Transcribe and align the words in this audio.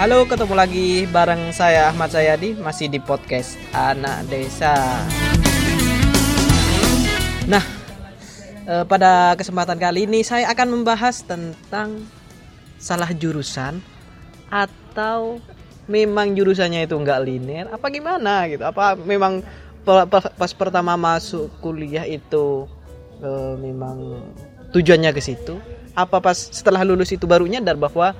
Halo, 0.00 0.24
ketemu 0.24 0.56
lagi 0.56 1.04
bareng 1.12 1.52
saya 1.52 1.92
Ahmad 1.92 2.08
Sayadi 2.08 2.56
masih 2.56 2.88
di 2.88 2.96
podcast 2.96 3.60
Anak 3.76 4.32
Desa. 4.32 4.72
Nah, 7.44 7.60
eh, 8.64 8.80
pada 8.88 9.36
kesempatan 9.36 9.76
kali 9.76 10.08
ini 10.08 10.24
saya 10.24 10.48
akan 10.56 10.80
membahas 10.80 11.20
tentang 11.20 12.08
salah 12.80 13.12
jurusan 13.12 13.84
atau 14.48 15.36
memang 15.84 16.32
jurusannya 16.32 16.88
itu 16.88 16.96
enggak 16.96 17.20
linear 17.20 17.68
apa 17.68 17.92
gimana 17.92 18.48
gitu. 18.48 18.64
Apa 18.64 18.96
memang 18.96 19.44
pa- 19.84 20.08
pa- 20.08 20.32
pas 20.32 20.52
pertama 20.56 20.96
masuk 20.96 21.52
kuliah 21.60 22.08
itu 22.08 22.64
eh, 23.20 23.54
memang 23.60 24.16
tujuannya 24.72 25.12
ke 25.12 25.20
situ? 25.20 25.60
Apa 25.92 26.24
pas 26.24 26.40
setelah 26.40 26.88
lulus 26.88 27.12
itu 27.12 27.28
baru 27.28 27.44
nyadar 27.44 27.76
bahwa 27.76 28.16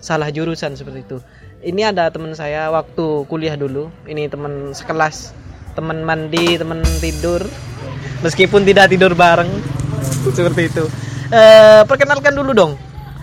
salah 0.00 0.32
jurusan 0.32 0.74
seperti 0.74 1.04
itu. 1.04 1.18
Ini 1.60 1.92
ada 1.92 2.08
teman 2.08 2.32
saya 2.32 2.72
waktu 2.72 3.28
kuliah 3.28 3.54
dulu. 3.54 3.92
Ini 4.08 4.32
teman 4.32 4.72
sekelas, 4.72 5.36
teman 5.76 6.02
mandi, 6.02 6.56
teman 6.56 6.80
tidur. 6.98 7.44
Meskipun 8.24 8.64
tidak 8.64 8.92
tidur 8.92 9.12
bareng, 9.12 9.48
seperti 10.32 10.72
itu. 10.72 10.84
Eh, 11.30 11.82
perkenalkan 11.88 12.36
dulu 12.36 12.52
dong, 12.52 12.72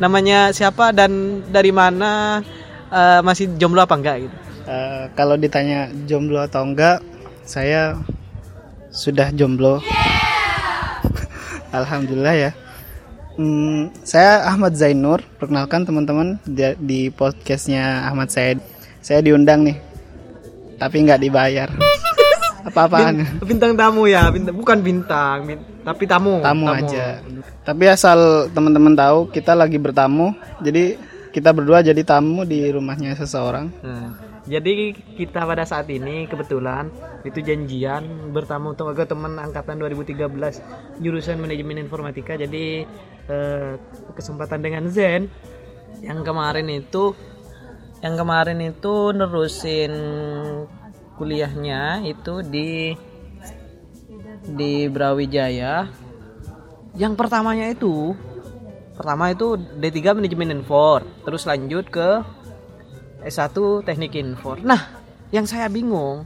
namanya 0.02 0.54
siapa 0.54 0.94
dan 0.94 1.44
dari 1.50 1.70
mana? 1.70 2.42
Eh, 2.88 3.20
masih 3.22 3.52
jomblo 3.60 3.84
apa 3.84 4.00
enggak 4.00 4.26
gitu? 4.26 4.36
Eh, 4.68 5.04
kalau 5.14 5.36
ditanya 5.36 5.92
jomblo 6.08 6.40
atau 6.42 6.64
enggak, 6.66 7.04
saya 7.46 8.00
sudah 8.90 9.30
jomblo. 9.36 9.84
Alhamdulillah 11.78 12.36
ya. 12.38 12.52
Hmm, 13.38 13.94
saya 14.02 14.50
Ahmad 14.50 14.74
Zainur. 14.74 15.22
Perkenalkan 15.38 15.86
teman-teman 15.86 16.42
di, 16.42 16.66
di 16.82 17.02
podcastnya 17.14 18.10
Ahmad 18.10 18.34
Said. 18.34 18.58
Saya 18.98 19.22
diundang 19.22 19.62
nih, 19.62 19.78
tapi 20.82 21.06
nggak 21.06 21.22
dibayar. 21.22 21.70
Apa-apaan? 22.66 23.40
Bintang 23.46 23.78
tamu 23.78 24.10
ya, 24.10 24.28
bintang, 24.34 24.58
bukan 24.58 24.82
bintang, 24.82 25.38
bin- 25.48 25.64
tapi 25.86 26.04
tamu. 26.10 26.42
Tamu 26.42 26.66
aja. 26.68 27.22
Tapi 27.64 27.84
asal 27.88 28.50
teman-teman 28.52 28.98
tahu, 28.98 29.30
kita 29.30 29.54
lagi 29.54 29.78
bertamu. 29.78 30.34
Jadi 30.60 30.98
kita 31.30 31.54
berdua 31.54 31.86
jadi 31.86 32.02
tamu 32.02 32.42
di 32.42 32.66
rumahnya 32.74 33.14
seseorang. 33.14 33.70
Nah, 33.86 34.18
jadi 34.50 34.98
kita 34.98 35.46
pada 35.46 35.64
saat 35.64 35.86
ini 35.94 36.26
kebetulan 36.26 36.90
itu 37.22 37.40
janjian 37.40 38.34
bertamu 38.34 38.74
untuk 38.74 38.98
ke 38.98 39.06
teman 39.06 39.38
angkatan 39.38 39.78
2013 39.78 40.26
jurusan 41.00 41.38
manajemen 41.38 41.86
informatika. 41.86 42.34
Jadi 42.34 42.84
eh, 43.28 43.76
kesempatan 44.16 44.60
dengan 44.64 44.88
Zen 44.92 45.28
yang 46.02 46.22
kemarin 46.22 46.68
itu 46.70 47.16
yang 48.04 48.14
kemarin 48.14 48.62
itu 48.62 49.10
nerusin 49.14 49.94
kuliahnya 51.18 52.06
itu 52.06 52.46
di 52.46 52.94
di 54.48 54.88
Brawijaya. 54.88 55.90
Yang 56.98 57.14
pertamanya 57.18 57.68
itu 57.70 58.14
pertama 58.98 59.30
itu 59.30 59.58
D3 59.58 60.18
manajemen 60.18 60.62
info, 60.62 61.02
terus 61.26 61.46
lanjut 61.46 61.86
ke 61.90 62.22
S1 63.22 63.54
teknik 63.86 64.18
info. 64.18 64.58
Nah, 64.62 64.98
yang 65.30 65.46
saya 65.46 65.70
bingung 65.70 66.26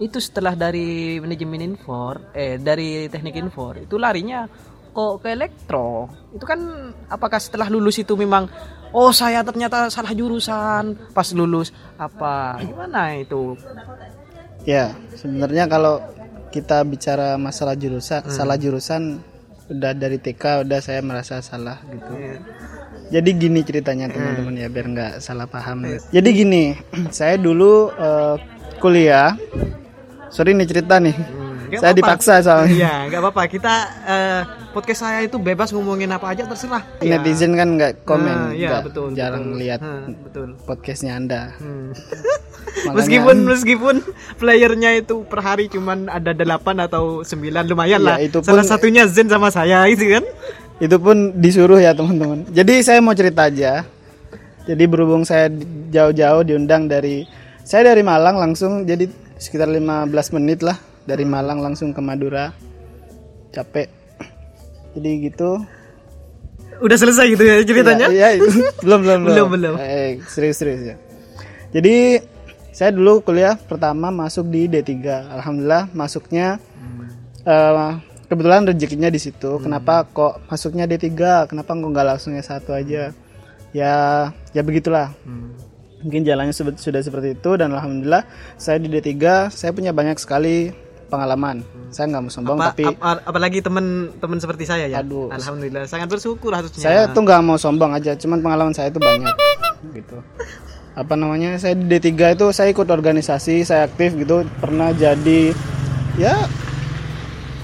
itu 0.00 0.18
setelah 0.18 0.56
dari 0.56 1.20
manajemen 1.20 1.76
info, 1.76 2.16
eh 2.32 2.56
dari 2.56 3.06
teknik 3.08 3.36
info 3.36 3.76
itu 3.76 3.96
larinya 4.00 4.48
kok 4.92 5.24
ke 5.24 5.28
elektro. 5.32 6.06
Itu 6.36 6.44
kan 6.44 6.92
apakah 7.08 7.40
setelah 7.40 7.66
lulus 7.72 7.98
itu 7.98 8.12
memang 8.14 8.46
oh 8.92 9.10
saya 9.10 9.40
ternyata 9.40 9.88
salah 9.88 10.12
jurusan 10.12 11.12
pas 11.16 11.28
lulus 11.32 11.72
apa 11.96 12.60
gimana 12.60 13.16
itu? 13.16 13.56
Ya, 14.62 14.94
sebenarnya 15.18 15.66
kalau 15.66 15.98
kita 16.54 16.84
bicara 16.86 17.34
masalah 17.40 17.74
jurusan, 17.74 18.22
salah 18.28 18.54
jurusan 18.60 19.18
udah 19.72 19.92
dari 19.96 20.20
TK 20.20 20.68
udah 20.68 20.78
saya 20.84 21.00
merasa 21.00 21.40
salah 21.40 21.80
gitu. 21.88 22.12
Jadi 23.12 23.30
gini 23.36 23.60
ceritanya 23.60 24.08
teman-teman 24.08 24.56
ya 24.56 24.68
biar 24.72 24.86
nggak 24.88 25.12
salah 25.20 25.48
paham. 25.48 25.84
Jadi 26.12 26.28
gini, 26.32 26.76
saya 27.16 27.36
dulu 27.40 27.92
eh, 27.92 28.36
kuliah. 28.78 29.36
Sorry 30.32 30.56
nih 30.56 30.68
cerita 30.68 30.96
nih. 30.96 31.41
Nggak 31.72 31.80
saya 31.80 31.88
apa-apa. 31.88 32.04
dipaksa 32.04 32.34
soalnya. 32.38 32.74
Iya, 32.74 32.94
nggak 33.08 33.20
apa-apa. 33.22 33.42
Kita 33.48 33.74
eh, 34.04 34.40
podcast 34.70 35.00
saya 35.00 35.18
itu 35.22 35.36
bebas 35.36 35.68
ngomongin 35.70 36.08
apa 36.08 36.26
aja 36.28 36.44
terserah. 36.44 36.84
Ya. 36.98 37.16
Netizen 37.16 37.52
kan 37.52 37.68
nggak 37.72 37.92
komen, 38.02 38.28
Nah, 38.28 38.50
iya, 38.52 38.68
nggak 38.70 38.82
betul, 38.86 39.06
jarang 39.12 39.44
betul. 39.46 39.58
lihat 39.58 39.80
Hah, 39.80 40.04
betul. 40.20 40.48
podcastnya 40.62 41.12
anda. 41.14 41.56
Hmm. 41.56 41.96
Makanya- 42.82 42.94
meskipun 42.94 43.36
meskipun 43.44 43.96
playernya 44.36 44.90
itu 44.96 45.24
per 45.24 45.40
hari 45.40 45.66
cuman 45.66 46.06
ada 46.06 46.32
8 46.32 46.48
atau 46.82 47.20
9 47.20 47.40
lumayan 47.66 47.98
Ya, 47.98 48.06
lah. 48.06 48.16
itu 48.18 48.40
Salah 48.40 48.60
pun- 48.60 48.70
satunya 48.70 49.04
Zen 49.06 49.26
sama 49.26 49.48
saya 49.48 49.84
itu 49.86 50.08
kan. 50.10 50.24
Itu 50.76 50.96
pun 50.98 51.16
disuruh 51.34 51.78
ya 51.78 51.92
teman-teman. 51.92 52.44
Jadi 52.48 52.80
saya 52.80 52.98
mau 52.98 53.12
cerita 53.12 53.46
aja. 53.46 53.86
Jadi 54.62 54.84
berhubung 54.84 55.22
saya 55.22 55.50
jauh-jauh 55.88 56.42
diundang 56.42 56.86
dari 56.86 57.26
saya 57.60 57.88
dari 57.88 58.02
Malang 58.02 58.36
langsung 58.36 58.82
jadi 58.82 59.06
sekitar 59.34 59.66
15 59.66 60.10
menit 60.32 60.60
lah 60.60 60.78
dari 61.08 61.24
Malang 61.26 61.58
langsung 61.62 61.90
ke 61.90 62.00
Madura. 62.02 62.54
Capek. 63.52 63.88
Jadi 64.96 65.10
gitu. 65.28 65.60
Udah 66.82 66.96
selesai 66.98 67.30
gitu 67.32 67.42
ya 67.46 67.62
ceritanya? 67.62 68.06
Ya, 68.22 68.34
ya, 68.34 68.42
belum 68.82 69.00
belum 69.06 69.20
Belum, 69.28 69.46
belum. 69.52 69.74
Eh, 69.78 70.18
serius 70.26 70.58
serius 70.58 70.82
ya. 70.82 70.96
Jadi 71.72 72.20
saya 72.72 72.90
dulu 72.90 73.20
kuliah 73.20 73.54
pertama 73.56 74.08
masuk 74.08 74.48
di 74.48 74.66
D3. 74.66 74.90
Alhamdulillah 75.30 75.92
masuknya 75.92 76.56
eh, 77.44 77.90
kebetulan 78.32 78.64
rezekinya 78.64 79.12
di 79.12 79.20
situ. 79.20 79.60
Kenapa 79.60 80.08
kok 80.08 80.40
masuknya 80.48 80.88
D3? 80.88 81.12
Kenapa 81.52 81.76
kok 81.76 81.84
nggak 81.84 82.06
langsung 82.16 82.32
S1 82.32 82.64
aja? 82.72 83.12
Ya 83.76 83.92
ya 84.56 84.62
begitulah. 84.64 85.12
Mungkin 86.02 86.26
jalannya 86.26 86.50
sudah 86.56 86.98
seperti 87.04 87.38
itu 87.38 87.50
dan 87.54 87.70
alhamdulillah 87.76 88.26
saya 88.58 88.82
di 88.82 88.90
D3 88.90 89.52
saya 89.54 89.70
punya 89.70 89.94
banyak 89.94 90.18
sekali 90.18 90.74
pengalaman. 91.12 91.60
Saya 91.88 92.08
nggak 92.08 92.22
mau 92.22 92.32
sombong 92.32 92.56
Apa, 92.56 92.72
tapi 92.72 92.84
ap- 92.90 93.22
apalagi 93.22 93.60
teman-teman 93.60 94.38
seperti 94.38 94.64
saya 94.64 94.88
ya. 94.88 94.98
Aduh. 94.98 95.28
Alhamdulillah 95.28 95.84
sangat 95.84 96.08
bersyukur 96.08 96.48
harusnya. 96.50 96.80
saya 96.80 97.00
tuh 97.06 97.20
nggak 97.20 97.40
mau 97.42 97.54
sombong 97.54 97.92
aja 97.92 98.16
cuman 98.16 98.40
pengalaman 98.40 98.72
saya 98.72 98.88
itu 98.88 98.96
banyak 98.96 99.28
gitu 99.92 100.16
apa 100.92 101.12
namanya 101.14 101.56
saya 101.56 101.72
di 101.72 101.88
D3 101.90 102.12
itu 102.32 102.46
saya 102.50 102.68
ikut 102.68 102.84
organisasi 102.84 103.60
saya 103.62 103.84
aktif 103.86 104.12
gitu 104.14 104.40
pernah 104.56 104.92
jadi 104.92 105.56
ya 106.14 106.36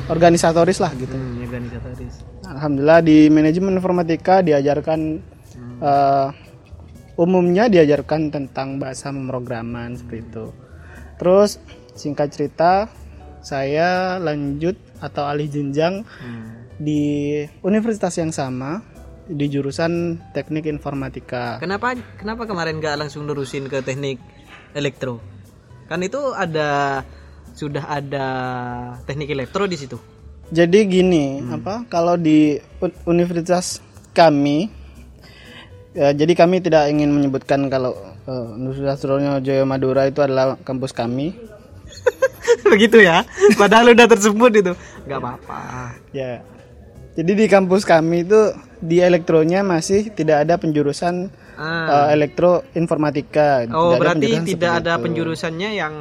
organisatoris 0.08 0.78
lah 0.78 0.92
gitu 0.94 1.12
Hmm, 1.12 1.40
organisatoris. 1.42 2.14
alhamdulillah 2.42 3.00
di 3.00 3.28
manajemen 3.28 3.76
informatika 3.76 4.40
diajarkan 4.40 5.20
eh, 5.78 6.28
umumnya 7.16 7.66
diajarkan 7.66 8.30
tentang 8.30 8.78
bahasa 8.78 9.10
pemrograman 9.10 9.92
seperti 9.92 10.24
itu 10.24 10.44
terus 11.16 11.60
singkat 11.92 12.30
cerita 12.30 12.88
saya 13.48 14.20
lanjut 14.20 14.76
atau 15.00 15.24
alih 15.24 15.48
jenjang 15.48 16.04
Hmm. 16.04 16.68
di 16.76 17.00
universitas 17.64 18.12
yang 18.20 18.28
sama 18.28 18.84
di 19.24 19.48
jurusan 19.48 20.20
teknik 20.32 20.68
informatika. 20.68 21.56
Kenapa 21.56 21.96
kenapa 22.16 22.44
kemarin 22.44 22.76
nggak 22.76 22.96
langsung 23.00 23.24
nerusin 23.24 23.64
ke 23.66 23.80
teknik 23.80 24.20
elektro? 24.72 25.24
Kan 25.88 26.04
itu 26.04 26.20
ada 26.36 27.00
sudah 27.56 27.88
ada 27.88 28.26
teknik 29.08 29.32
elektro 29.32 29.64
di 29.64 29.80
situ. 29.80 29.96
Jadi 30.48 30.88
gini, 30.88 31.44
apa 31.44 31.84
kalau 31.88 32.16
di 32.16 32.56
un- 32.80 32.96
universitas 33.04 33.84
kami 34.16 34.68
ya, 35.92 36.16
jadi 36.16 36.32
kami 36.32 36.64
tidak 36.64 36.88
ingin 36.88 37.12
menyebutkan 37.12 37.68
kalau 37.68 37.92
eh, 38.24 38.46
Universitas 38.56 39.00
Trunojoyo 39.00 39.64
Madura 39.64 40.08
itu 40.08 40.20
adalah 40.20 40.56
kampus 40.60 40.92
kami. 40.92 41.36
Begitu 42.74 42.98
ya. 42.98 43.24
Padahal 43.54 43.92
udah 43.92 44.06
tersebut 44.06 44.50
itu. 44.54 44.72
nggak 45.04 45.18
apa-apa. 45.18 45.60
Ya. 46.10 46.42
Jadi 47.12 47.32
di 47.34 47.46
kampus 47.46 47.82
kami 47.82 48.22
itu 48.22 48.40
di 48.78 49.00
elektronya 49.00 49.60
masih 49.62 50.10
tidak 50.10 50.46
ada 50.46 50.54
penjurusan 50.54 51.28
Ah. 51.54 52.06
eh, 52.06 52.14
elektro 52.14 52.62
informatika. 52.72 53.66
Oh, 53.66 53.90
Tidak 53.90 53.98
ada 53.98 53.98
berarti 53.98 54.22
penjurusan 54.28 54.46
tidak 54.46 54.72
ada 54.76 54.92
itu. 54.92 55.02
penjurusannya 55.02 55.70
yang 55.74 55.94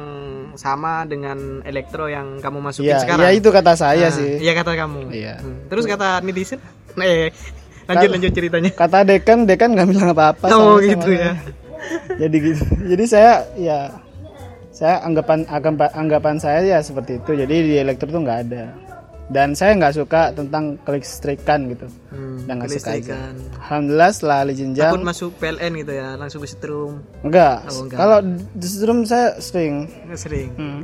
sama 0.54 1.02
dengan 1.02 1.38
elektro 1.62 2.06
yang 2.06 2.38
kamu 2.38 2.58
masukin 2.60 2.92
Ya, 2.92 3.02
sekarang. 3.02 3.26
ya 3.26 3.30
itu 3.32 3.48
kata 3.48 3.74
saya 3.74 4.06
Ah, 4.06 4.14
sih. 4.14 4.38
Iya 4.38 4.54
kata 4.54 4.72
kamu. 4.76 5.10
Iya. 5.10 5.34
Hmm. 5.36 5.66
Terus 5.66 5.84
kata 5.84 6.22
netizen? 6.22 6.62
Eh, 6.96 7.34
lanjut 7.86 8.10
lanjut 8.12 8.30
ceritanya. 8.30 8.70
kata 8.70 8.98
dekan 9.02 9.38
dekan 9.44 9.70
nggak 9.72 9.88
bilang 9.88 10.08
apa-apa 10.10 10.46
Oh, 10.46 10.78
sama- 10.78 10.78
sama 10.78 10.82
gitu 10.84 11.10
ya. 11.10 11.32
jadi 12.16 12.36
gitu 12.38 12.62
jadi 12.84 13.04
saya 13.06 13.32
ya 13.56 13.78
saya 14.78 15.02
anggapan 15.02 15.42
anggapan 15.44 15.90
anggapan 15.92 16.36
saya 16.38 16.62
ya 16.62 16.78
seperti 16.78 17.18
itu 17.18 17.30
jadi 17.34 17.50
di 17.58 17.74
elektro 17.76 18.06
tuh 18.06 18.22
nggak 18.22 18.40
ada 18.44 18.64
dan 19.28 19.52
saya 19.52 19.74
nggak 19.74 19.92
suka 19.92 20.30
tentang 20.32 20.78
kelistrikan 20.80 21.66
gitu 21.66 21.90
Hmm, 22.08 22.46
dan 22.46 22.54
nggak 22.56 22.70
suka 22.70 22.88
aja 22.88 22.94
kelistrikan. 22.94 23.32
alhamdulillah 23.58 24.10
setelah 24.10 24.36
ahli 24.38 24.52
jenjang 24.54 24.92
masuk 25.02 25.30
PLN 25.36 25.72
gitu 25.76 25.92
ya, 25.92 26.08
langsung 26.14 26.40
kesetrum. 26.40 26.92
enggak 27.20 27.56
Oh, 27.66 27.82
enggak. 27.82 27.98
kalau 27.98 28.18
di 28.54 28.66
setrum 28.66 28.98
saya 29.02 29.36
sering 29.38 29.74
Nggak 30.06 30.20
sering. 30.20 30.48
Hmm. 30.54 30.80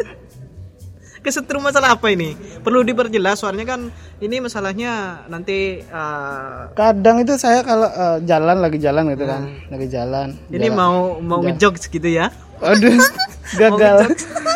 Kesetrum 1.20 1.60
masalah 1.60 1.92
apa 1.92 2.08
ini? 2.08 2.32
Perlu 2.58 2.80
diperjelas 2.80 3.36
soalnya 3.38 3.68
kan 3.68 3.92
ini 4.18 4.40
masalahnya 4.40 4.92
nanti 5.28 5.58
eh, 5.78 6.60
kadang 6.72 7.20
itu 7.20 7.36
saya 7.36 7.60
kalau 7.60 7.84
eh, 7.86 8.24
jalan 8.24 8.56
lagi 8.56 8.80
jalan 8.80 9.04
gitu 9.12 9.28
kan 9.28 9.42
lagi 9.68 9.86
jalan 9.86 10.28
Hmm. 10.32 10.48
ini 10.50 10.66
jalan. 10.66 10.74
mau 10.74 10.96
mau 11.20 11.38
ngejokes 11.44 11.86
gitu 11.86 12.08
ya. 12.08 12.32
Aduh 12.60 12.96
gagal 13.60 13.96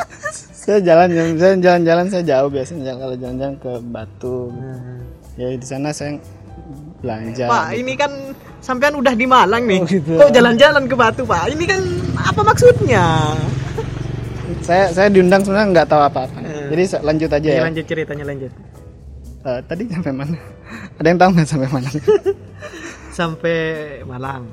saya 0.65 0.79
jalan 0.81 1.09
saya 1.37 1.55
jalan-jalan 1.59 2.07
saya 2.09 2.23
jauh 2.25 2.49
biasanya 2.49 2.97
kalau 2.97 3.15
jalan-jalan 3.15 3.57
ke 3.59 3.73
Batu 3.85 4.39
ya 5.35 5.53
di 5.53 5.67
sana 5.67 5.91
saya 5.91 6.17
belanja 7.05 7.45
Pak, 7.45 7.67
ini 7.77 7.93
kan 7.95 8.13
sampean 8.65 8.97
udah 8.97 9.13
di 9.13 9.29
Malang 9.29 9.69
nih. 9.69 9.77
Oh, 9.77 9.85
gitu. 9.85 10.17
Kok 10.17 10.33
jalan-jalan 10.33 10.89
ke 10.89 10.97
Batu, 10.97 11.29
Pak? 11.29 11.53
Ini 11.53 11.65
kan 11.69 11.81
apa 12.17 12.41
maksudnya? 12.41 13.05
saya 14.65 14.89
saya 14.89 15.13
diundang 15.13 15.45
sebenarnya 15.45 15.69
nggak 15.77 15.89
tahu 15.93 16.01
apa-apa 16.01 16.41
Eh. 16.41 16.73
jadi 16.73 17.05
lanjut 17.05 17.29
aja 17.29 17.45
Ya, 17.45 17.57
ya 17.61 17.63
lanjut 17.69 17.85
ceritanya 17.85 18.25
lanjut. 18.25 18.53
Eh, 19.45 19.61
tadi 19.69 19.83
sampai 19.93 20.13
mana 20.17 20.37
ada 20.99 21.05
yang 21.05 21.21
tahu 21.21 21.31
nggak 21.37 21.49
sampai 21.49 21.69
mana 21.69 21.89
Sampai 23.13 23.57
Malang. 24.09 24.49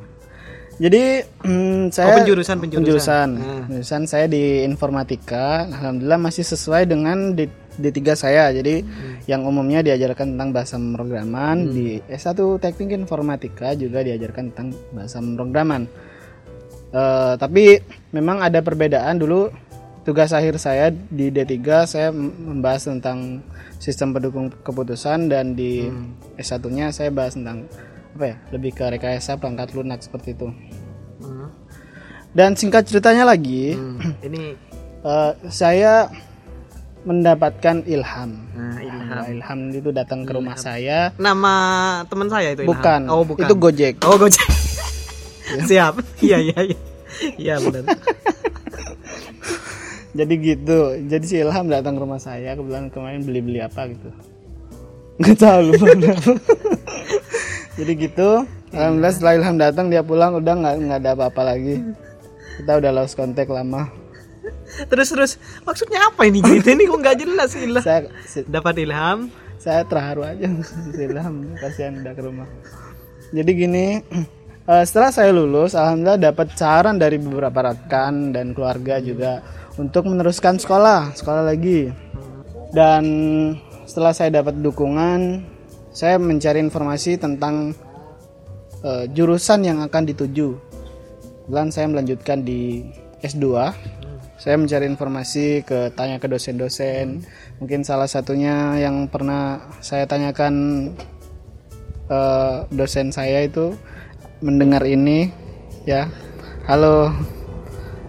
Jadi 0.81 1.03
mm, 1.45 1.93
saya 1.93 2.05
Oh, 2.09 2.17
penjurusan, 2.17 2.57
penjurusan. 2.57 2.81
penjurusan 2.81 3.29
Nah. 3.31 3.63
Penjurusan 3.69 4.03
saya 4.03 4.25
di 4.25 4.65
informatika 4.65 5.69
alhamdulillah 5.69 6.17
masih 6.19 6.41
sesuai 6.43 6.89
dengan 6.89 7.37
D, 7.37 7.45
D3 7.77 7.99
saya 8.13 8.49
jadi 8.49 8.81
Hmm. 8.81 9.21
yang 9.23 9.45
umumnya 9.45 9.79
diajarkan 9.79 10.33
tentang 10.33 10.49
bahasa 10.51 10.75
pemrograman 10.75 11.69
di 11.69 12.01
S1 12.03 12.33
Teknik 12.57 12.97
Informatika 12.97 13.71
juga 13.73 14.01
diajarkan 14.01 14.49
tentang 14.49 14.67
bahasa 14.91 15.21
pemrograman 15.21 15.85
Eh, 16.91 17.33
tapi 17.39 17.79
memang 18.11 18.43
ada 18.43 18.59
perbedaan 18.59 19.15
dulu 19.15 19.47
tugas 20.03 20.35
akhir 20.35 20.59
saya 20.59 20.91
di 20.91 21.31
D3 21.31 21.55
saya 21.87 22.11
membahas 22.11 22.83
tentang 22.83 23.39
sistem 23.79 24.11
pendukung 24.11 24.51
keputusan 24.51 25.31
dan 25.31 25.55
di 25.55 25.87
Hmm. 25.87 26.11
S1-nya 26.35 26.91
saya 26.91 27.07
bahas 27.07 27.39
tentang 27.39 27.63
apa 28.11 28.25
ya 28.25 28.35
lebih 28.51 28.71
ke 28.71 28.83
rekayasa 28.85 29.35
perangkat 29.35 29.71
lunak 29.71 29.99
seperti 29.99 30.33
itu 30.33 30.47
Hmm. 31.17 31.53
dan 32.31 32.53
singkat 32.53 32.83
ceritanya 32.83 33.23
lagi 33.23 33.73
Hmm, 33.73 34.01
Ini 34.25 34.43
eh, 35.01 35.31
saya 35.47 36.09
mendapatkan 37.01 37.81
ilham 37.85 38.31
nah, 38.51 38.77
ilham. 38.77 39.05
Nah, 39.07 39.25
ilham 39.27 39.59
itu 39.71 39.89
datang 39.89 40.21
ke 40.21 40.31
rumah 40.31 40.53
saya 40.55 41.09
Nama 41.15 41.53
teman 42.05 42.25
saya 42.25 42.51
itu 42.51 42.61
Ilham. 42.61 42.71
bukan, 42.71 43.01
Oh, 43.05 43.21
bukan. 43.21 43.41
itu 43.41 43.53
Gojek 43.55 43.95
Oh, 44.01 44.17
Gojek. 44.17 44.45
Siap. 45.69 45.97
Iya, 46.21 46.37
iya, 46.39 46.59
iya. 46.63 46.77
Iya, 47.35 47.55
benar. 47.59 47.83
jadi 50.11 50.33
gitu 50.35 50.79
jadi 51.07 51.23
si 51.23 51.35
ilham 51.37 51.65
datang 51.65 51.95
ke 51.95 52.01
rumah 52.01 52.17
saya 52.17 52.51
kebetulan 52.53 52.89
kemarin 52.89 53.21
beli 53.21 53.39
beli 53.39 53.59
apa 53.59 53.87
gitu 53.87 54.09
nggak 55.17 55.37
tahu 55.37 55.59
lupa. 55.69 55.85
jadi 57.81 57.93
gitu. 57.97 58.29
Alhamdulillah 58.71 59.13
setelah 59.17 59.33
ilham 59.41 59.57
datang 59.57 59.89
dia 59.89 60.05
pulang 60.05 60.37
udah 60.37 60.53
nggak 60.53 60.75
nggak 60.85 60.99
ada 61.01 61.11
apa-apa 61.17 61.41
lagi. 61.41 61.81
Kita 62.61 62.77
udah 62.77 62.91
lost 62.93 63.17
kontak 63.17 63.49
lama. 63.49 63.89
Terus 64.85 65.09
terus. 65.09 65.31
Maksudnya 65.65 66.13
apa 66.13 66.29
ini? 66.29 66.45
Cerita 66.45 66.69
ini 66.77 66.85
kok 66.85 66.99
nggak 67.01 67.17
jelas 67.17 67.49
Ilham. 67.57 67.81
saya 67.81 67.99
Dapat 68.45 68.75
ilham. 68.85 69.19
saya 69.57 69.81
terharu 69.85 70.21
aja. 70.25 70.45
Ilham 71.09 71.57
kasihan 71.57 71.97
udah 72.05 72.13
ke 72.13 72.21
rumah. 72.21 72.47
Jadi 73.33 73.51
gini 73.53 73.85
eh, 74.71 74.83
setelah 74.85 75.09
saya 75.09 75.33
lulus 75.33 75.73
alhamdulillah 75.73 76.21
dapat 76.21 76.53
saran 76.53 77.01
dari 77.01 77.17
beberapa 77.17 77.73
rekan 77.73 78.29
dan 78.29 78.53
keluarga 78.53 79.01
juga 79.01 79.41
untuk 79.81 80.05
meneruskan 80.05 80.61
sekolah 80.61 81.17
sekolah 81.17 81.43
lagi. 81.49 81.89
Dan 82.71 83.03
setelah 83.89 84.15
saya 84.15 84.39
dapat 84.39 84.61
dukungan 84.63 85.50
saya 85.91 86.15
mencari 86.15 86.63
informasi 86.63 87.19
tentang 87.19 87.75
eh, 88.83 89.05
jurusan 89.11 89.67
yang 89.67 89.79
akan 89.83 90.03
dituju. 90.07 90.55
Dan 91.51 91.67
saya 91.67 91.91
melanjutkan 91.91 92.47
di 92.47 92.87
S2 93.19 93.45
saya 94.41 94.57
mencari 94.57 94.89
informasi 94.89 95.61
ke 95.61 95.93
tanya 95.93 96.17
ke 96.17 96.25
dosen-dosen. 96.25 97.21
Mungkin 97.61 97.85
salah 97.85 98.09
satunya 98.09 98.73
yang 98.81 99.05
pernah 99.05 99.61
saya 99.85 100.09
tanyakan 100.09 100.55
eh, 102.09 102.57
dosen 102.73 103.13
saya 103.13 103.45
itu 103.45 103.77
mendengar 104.41 104.81
ini 104.81 105.29
ya. 105.85 106.09
Halo 106.65 107.13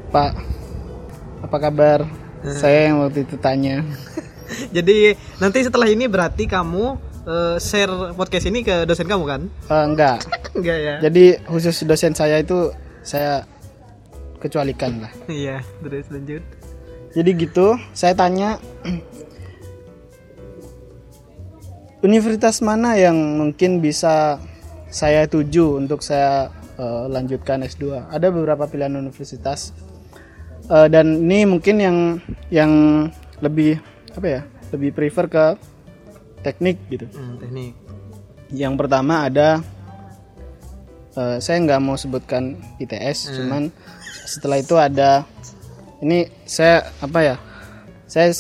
Pak. 0.08 0.32
Apa 1.44 1.56
kabar? 1.68 2.08
Saya 2.42 2.88
yang 2.88 3.04
waktu 3.04 3.28
itu 3.28 3.36
tanya. 3.36 3.84
Jadi 4.76 5.12
nanti 5.36 5.58
setelah 5.60 5.90
ini 5.92 6.08
berarti 6.08 6.48
kamu 6.48 7.11
eh, 7.26 7.56
share 7.58 8.14
podcast 8.14 8.46
ini 8.48 8.62
ke 8.62 8.84
dosen 8.84 9.06
kamu 9.06 9.24
kan? 9.26 9.42
Eh, 9.68 9.84
enggak 9.86 10.18
Enggak 10.56 10.78
ya? 10.78 10.94
jadi 11.02 11.24
khusus 11.48 11.84
dosen 11.84 12.12
saya 12.12 12.40
itu 12.42 12.70
saya 13.02 13.46
kecualikan 14.38 15.02
lah 15.06 15.12
Iya, 15.30 15.62
terus 15.82 16.06
lanjut. 16.10 16.42
Jadi 17.12 17.30
gitu, 17.36 17.76
saya 17.92 18.16
tanya 18.16 18.56
universitas 22.00 22.64
mana 22.64 22.96
yang 22.96 23.14
mungkin 23.38 23.84
bisa 23.84 24.40
saya 24.88 25.28
tuju 25.28 25.76
untuk 25.78 26.00
saya 26.00 26.48
eh, 26.80 27.04
lanjutkan 27.06 27.62
S2. 27.62 28.10
Ada 28.10 28.32
beberapa 28.32 28.64
pilihan 28.66 28.96
universitas 28.96 29.76
Eh, 30.70 30.88
dan 30.88 31.26
ini 31.26 31.42
mungkin 31.42 31.76
yang 31.82 31.96
yang 32.48 32.72
lebih 33.42 33.82
apa 34.14 34.26
ya? 34.26 34.40
Lebih 34.70 34.94
prefer 34.94 35.26
ke 35.26 35.44
teknik 36.42 36.76
gitu. 36.90 37.06
Hmm, 37.14 37.38
teknik. 37.38 37.72
Yang 38.52 38.74
pertama 38.76 39.30
ada 39.30 39.62
eh, 41.16 41.36
saya 41.38 41.56
nggak 41.62 41.80
mau 41.80 41.96
sebutkan 41.96 42.58
ITS, 42.82 43.32
cuman 43.38 43.72
setelah 44.26 44.58
itu 44.60 44.74
ada 44.76 45.24
ini 46.02 46.28
saya 46.44 46.90
apa 47.00 47.18
ya? 47.22 47.36
Saya 48.10 48.34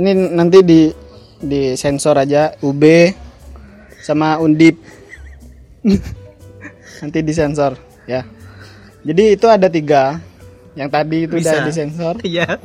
ini 0.00 0.10
nanti 0.34 0.64
di 0.64 0.90
di 1.40 1.76
sensor 1.76 2.16
aja 2.18 2.56
UB 2.64 2.82
sama 4.00 4.40
Undip. 4.40 4.76
nanti 7.00 7.18
disensor 7.24 7.80
ya. 8.04 8.24
Jadi 9.00 9.36
itu 9.36 9.46
ada 9.48 9.68
tiga. 9.72 10.20
Yang 10.76 10.90
tadi 10.92 11.18
itu 11.26 11.34
udah 11.40 11.54
Bisa. 11.60 11.66
disensor. 11.66 12.14
Iya. 12.24 12.60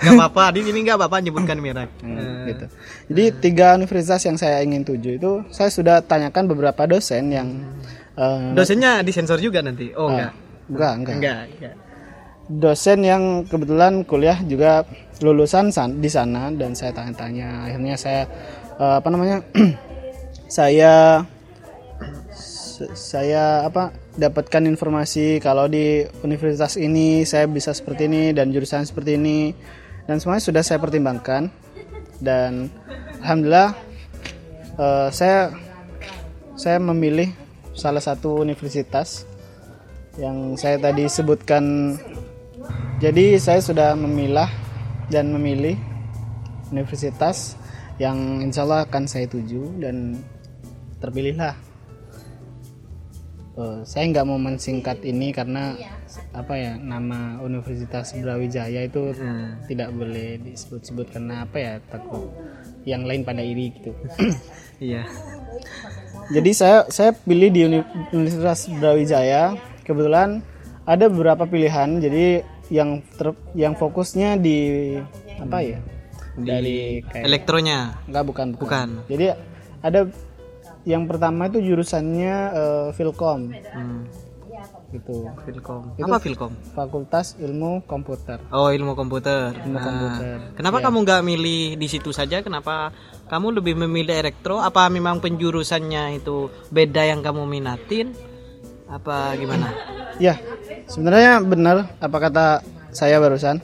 Gak 0.00 0.12
apa-apa, 0.14 0.44
di 0.50 0.64
sini 0.64 0.80
gak 0.80 0.96
apa-apa 0.96 1.20
nyebutkan 1.20 1.56
merek. 1.56 1.90
Hmm, 2.00 2.48
gitu. 2.48 2.66
Jadi 3.08 3.24
tiga 3.38 3.76
universitas 3.76 4.20
yang 4.22 4.34
saya 4.34 4.60
ingin 4.60 4.80
tuju 4.80 5.10
itu 5.14 5.32
saya 5.48 5.68
sudah 5.68 6.00
tanyakan 6.00 6.48
beberapa 6.48 6.84
dosen 6.84 7.28
yang 7.28 7.48
eh, 8.14 8.52
Dosennya 8.52 9.00
disensor 9.00 9.36
juga 9.38 9.60
nanti. 9.60 9.92
Oh, 9.92 10.08
enggak. 10.08 10.32
enggak 10.66 10.92
enggak 10.94 11.14
Enggak, 11.16 11.40
enggak. 11.50 11.74
dosen 12.48 12.98
yang 13.00 13.22
kebetulan 13.44 14.02
kuliah 14.02 14.40
juga 14.40 14.82
lulusan 15.18 15.68
san- 15.68 15.98
di 15.98 16.08
sana 16.08 16.48
dan 16.50 16.72
saya 16.72 16.90
tanya-tanya 16.90 17.68
akhirnya 17.68 17.94
saya 17.94 18.22
eh, 18.74 18.94
apa 18.96 19.08
namanya 19.08 19.44
saya 20.48 21.22
saya 22.90 23.68
apa 23.68 23.92
dapatkan 24.16 24.64
informasi 24.66 25.36
kalau 25.38 25.68
di 25.68 26.00
universitas 26.22 26.74
ini 26.74 27.22
saya 27.22 27.44
bisa 27.44 27.70
seperti 27.70 28.08
ini 28.08 28.32
dan 28.32 28.48
jurusan 28.48 28.82
seperti 28.82 29.20
ini 29.20 29.52
dan 30.10 30.18
semuanya 30.18 30.42
sudah 30.42 30.62
saya 30.66 30.82
pertimbangkan 30.82 31.54
dan 32.18 32.66
alhamdulillah 33.22 33.78
eh, 34.74 35.08
saya 35.14 35.54
saya 36.58 36.82
memilih 36.82 37.30
salah 37.78 38.02
satu 38.02 38.42
universitas 38.42 39.22
yang 40.18 40.58
saya 40.58 40.82
tadi 40.82 41.06
sebutkan 41.06 41.94
jadi 42.98 43.38
saya 43.38 43.62
sudah 43.62 43.94
memilah 43.94 44.50
dan 45.06 45.30
memilih 45.30 45.78
universitas 46.74 47.54
yang 48.02 48.42
insya 48.42 48.66
Allah 48.66 48.90
akan 48.90 49.06
saya 49.06 49.30
tuju 49.30 49.78
dan 49.78 50.18
terpilihlah. 50.98 51.69
Eh, 53.50 53.80
saya 53.82 54.06
nggak 54.06 54.24
mau 54.24 54.38
mensingkat 54.38 55.02
ini 55.02 55.34
karena 55.34 55.74
apa 56.30 56.54
ya 56.54 56.72
nama 56.74 57.38
Universitas 57.40 58.14
Brawijaya 58.14 58.86
itu 58.86 59.10
Hmm. 59.10 59.58
tidak 59.66 59.90
boleh 59.90 60.38
disebut-sebut 60.40 61.10
karena 61.10 61.42
apa 61.42 61.56
ya 61.58 61.72
takut 61.84 62.30
yang 62.82 63.02
lain 63.02 63.22
pada 63.22 63.42
iri 63.42 63.74
gitu. 63.74 63.90
Iya. 64.80 65.04
Jadi 66.32 66.50
saya 66.50 66.88
saya 66.88 67.12
pilih 67.12 67.52
di 67.52 67.60
Uni- 67.62 67.84
Universitas 68.10 68.64
Brawijaya. 68.70 69.52
Kebetulan 69.84 70.40
ada 70.82 71.04
beberapa 71.04 71.44
pilihan. 71.44 72.00
Jadi 72.00 72.40
yang 72.70 73.04
ter- 73.12 73.36
yang 73.52 73.74
fokusnya 73.74 74.38
di 74.38 74.56
apa 75.36 75.58
ya? 75.60 75.78
dari 76.38 77.02
kayak 77.04 77.26
elektronya 77.26 78.00
enggak 78.06 78.24
bukan, 78.24 78.46
bukan 78.54 78.56
bukan 78.56 78.88
jadi 79.10 79.36
ada 79.82 80.08
yang 80.82 81.04
pertama 81.04 81.46
itu 81.46 81.60
jurusannya 81.60 82.34
eh, 82.50 82.88
Filkom. 82.92 83.52
Hmm. 83.70 84.04
gitu. 84.90 85.22
Filkom. 85.46 85.94
Itu- 85.94 86.02
apa 86.02 86.18
Filkom? 86.18 86.50
Fakultas 86.74 87.38
Ilmu 87.38 87.86
Komputer. 87.86 88.42
Oh 88.50 88.68
ilmu 88.68 88.92
komputer. 88.92 89.54
Ilmu 89.54 89.70
Nah, 89.70 89.84
komputer. 89.86 90.36
kenapa 90.52 90.82
kamu 90.82 90.96
nggak 91.00 91.22
milih 91.22 91.62
di 91.78 91.86
situ 91.86 92.10
saja? 92.10 92.42
Kenapa 92.42 92.90
kamu 93.30 93.62
lebih 93.62 93.78
memilih 93.78 94.18
elektro? 94.18 94.58
Apa 94.58 94.90
memang 94.90 95.22
penjurusannya 95.22 96.18
itu 96.18 96.50
beda 96.68 97.06
yang 97.06 97.22
kamu 97.22 97.46
minatin? 97.46 98.10
Apa 98.90 99.38
gimana? 99.38 99.70
Ya 100.18 100.42
sebenarnya 100.84 101.38
benar 101.40 101.76
apa 101.96 102.16
kata 102.18 102.46
saya 102.90 103.22
barusan. 103.22 103.62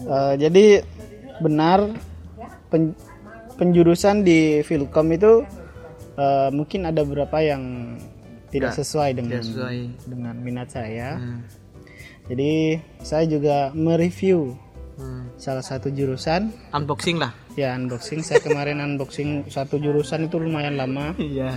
Eh, 0.00 0.34
jadi 0.40 0.88
benar 1.36 1.92
pen- 2.72 2.96
penjurusan 3.56 4.22
di 4.22 4.60
Filkom 4.60 5.08
itu 5.10 5.42
eh, 6.14 6.48
mungkin 6.50 6.84
ada 6.84 7.02
beberapa 7.02 7.40
yang 7.40 7.96
tidak 8.48 8.72
sesuai 8.72 9.10
dengan 9.12 9.36
Tidak 9.36 9.46
sesuai. 9.52 9.78
dengan 10.06 10.34
minat 10.38 10.68
saya. 10.70 11.18
Hmm. 11.18 11.42
jadi 12.26 12.80
saya 13.00 13.24
juga 13.24 13.70
mereview 13.72 14.54
Hmm. 14.96 15.28
salah 15.36 15.60
satu 15.60 15.92
jurusan. 15.92 16.48
Unboxing 16.72 17.20
lah. 17.20 17.36
Ya 17.52 17.76
unboxing. 17.76 18.24
Saya 18.24 18.40
kemarin 18.40 18.80
unboxing 18.80 19.44
satu 19.46 19.76
jurusan 19.76 20.24
itu 20.24 20.40
lumayan 20.40 20.80
lama. 20.80 21.12
Iya. 21.20 21.52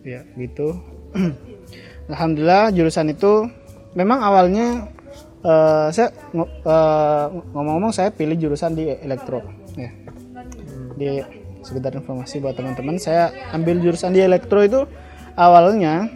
Ya 0.00 0.24
gitu. 0.32 0.80
Alhamdulillah 2.08 2.72
jurusan 2.72 3.12
itu 3.12 3.52
memang 3.92 4.16
awalnya 4.20 4.88
eh, 5.44 5.88
saya 5.92 6.08
eh, 6.32 7.26
ngomong-ngomong 7.52 7.92
saya 7.92 8.08
pilih 8.08 8.36
jurusan 8.38 8.72
di 8.72 8.88
elektro. 8.96 9.44
Ya 9.76 9.92
di 10.94 11.20
sekedar 11.64 11.96
informasi 11.96 12.38
buat 12.44 12.54
teman-teman. 12.54 13.00
Saya 13.00 13.32
ambil 13.50 13.80
jurusan 13.80 14.12
di 14.12 14.20
elektro 14.20 14.60
itu 14.62 14.84
awalnya 15.34 16.06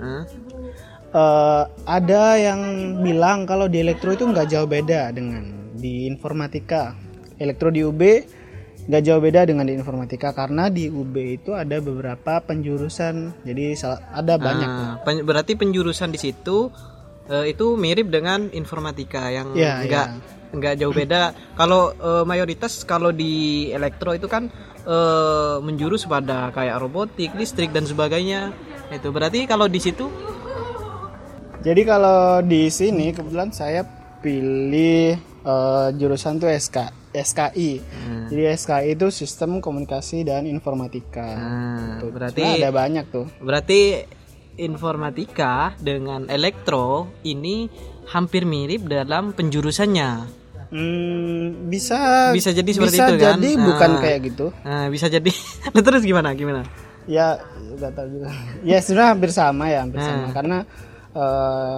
Hah? 0.00 0.22
eh, 1.14 1.64
ada 1.86 2.24
yang 2.36 2.60
bilang 3.00 3.46
kalau 3.46 3.70
di 3.70 3.80
elektro 3.80 4.12
itu 4.12 4.26
nggak 4.26 4.50
jauh 4.50 4.68
beda 4.68 5.14
dengan 5.14 5.46
di 5.74 6.10
informatika. 6.10 6.98
Elektro 7.38 7.70
di 7.70 7.82
UB 7.82 8.02
nggak 8.84 9.00
jauh 9.00 9.22
beda 9.22 9.48
dengan 9.48 9.64
di 9.64 9.72
informatika 9.72 10.36
karena 10.36 10.68
di 10.68 10.92
UB 10.92 11.16
itu 11.16 11.56
ada 11.56 11.80
beberapa 11.80 12.42
penjurusan. 12.44 13.46
Jadi 13.46 13.78
ada 14.12 14.34
banyak. 14.36 14.68
Ah, 14.68 14.94
pen- 15.00 15.24
berarti 15.24 15.56
penjurusan 15.56 16.12
di 16.12 16.20
situ 16.20 16.68
eh, 17.30 17.54
itu 17.56 17.78
mirip 17.80 18.12
dengan 18.12 18.52
informatika 18.52 19.32
yang 19.32 19.56
Iya, 19.56 19.80
enggak 19.80 20.08
enggak 20.54 20.78
jauh 20.78 20.94
beda. 20.94 21.34
Kalau 21.58 21.92
eh, 21.92 22.24
mayoritas 22.24 22.86
kalau 22.86 23.10
di 23.10 23.68
elektro 23.74 24.14
itu 24.14 24.30
kan 24.30 24.48
eh, 24.86 25.56
menjurus 25.60 26.06
pada 26.06 26.54
kayak 26.54 26.78
robotik, 26.78 27.34
listrik 27.34 27.74
dan 27.74 27.84
sebagainya. 27.84 28.54
Itu 28.94 29.10
berarti 29.10 29.44
kalau 29.50 29.66
di 29.66 29.80
situ 29.82 30.06
jadi 31.64 31.82
kalau 31.88 32.44
di 32.44 32.68
sini 32.68 33.10
kebetulan 33.16 33.50
saya 33.50 33.82
pilih 34.20 35.16
eh, 35.20 35.88
jurusan 35.98 36.38
tuh 36.38 36.52
SK 36.52 37.04
SKI 37.14 37.72
Hmm. 38.04 38.26
jadi 38.28 38.52
SKI 38.58 39.00
itu 39.00 39.08
sistem 39.08 39.64
komunikasi 39.64 40.28
dan 40.28 40.44
informatika 40.44 41.24
nah, 41.24 41.96
Tuh, 42.02 42.10
berarti 42.12 42.42
sebenarnya 42.42 42.60
ada 42.60 42.70
banyak 42.74 43.04
tuh 43.08 43.26
berarti 43.40 43.80
informatika 44.58 45.74
dengan 45.82 46.26
elektro 46.30 47.10
ini 47.26 47.66
hampir 48.10 48.44
mirip 48.44 48.86
dalam 48.86 49.32
penjurusannya. 49.32 50.43
Hmm, 50.74 51.70
bisa 51.70 52.34
Bisa 52.34 52.50
jadi 52.50 52.66
seperti 52.66 52.98
bisa 52.98 53.06
itu 53.06 53.14
kan? 53.14 53.38
jadi 53.38 53.50
bukan 53.56 53.90
Ah. 53.90 54.00
kayak 54.00 54.18
gitu 54.24 54.46
Nah, 54.60 54.90
bisa 54.90 55.06
jadi. 55.06 55.30
Nah, 55.70 55.80
terus 55.80 56.02
gimana? 56.02 56.34
Gimana? 56.34 56.66
ya 57.04 57.36
nggak 57.70 57.92
tahu 57.92 58.06
juga 58.10 58.32
ya 58.66 58.80
sebenarnya 58.80 59.10
hampir 59.10 59.30
sama 59.30 59.64
ya 59.66 59.78
hampir 59.80 59.98
Ah. 59.98 60.06
sama 60.08 60.26
karena 60.30 60.58
eh, 61.12 61.76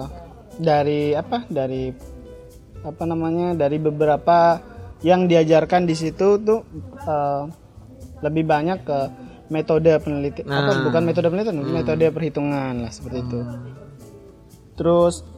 dari 0.57 1.01
apa 1.13 1.37
dari 1.45 1.91
apa 2.79 3.03
namanya 3.03 3.53
dari 3.53 3.77
beberapa 3.77 4.63
yang 4.99 5.25
diajarkan 5.25 5.83
di 5.83 5.93
situ 5.93 6.39
tuh 6.39 6.63
eh, 6.97 7.43
lebih 8.19 8.43
banyak 8.45 8.81
ke 8.81 8.99
metode 9.49 9.91
penelitian 9.99 10.47
apa 10.47 10.71
Nah. 10.73 10.83
bukan 10.83 11.03
metode 11.03 11.27
penelitian 11.27 11.59
metode 11.67 12.05
perhitungan 12.07 12.73
lah 12.79 12.89
seperti 12.89 13.21
itu 13.21 13.39
terus 14.73 15.21
em, 15.21 15.36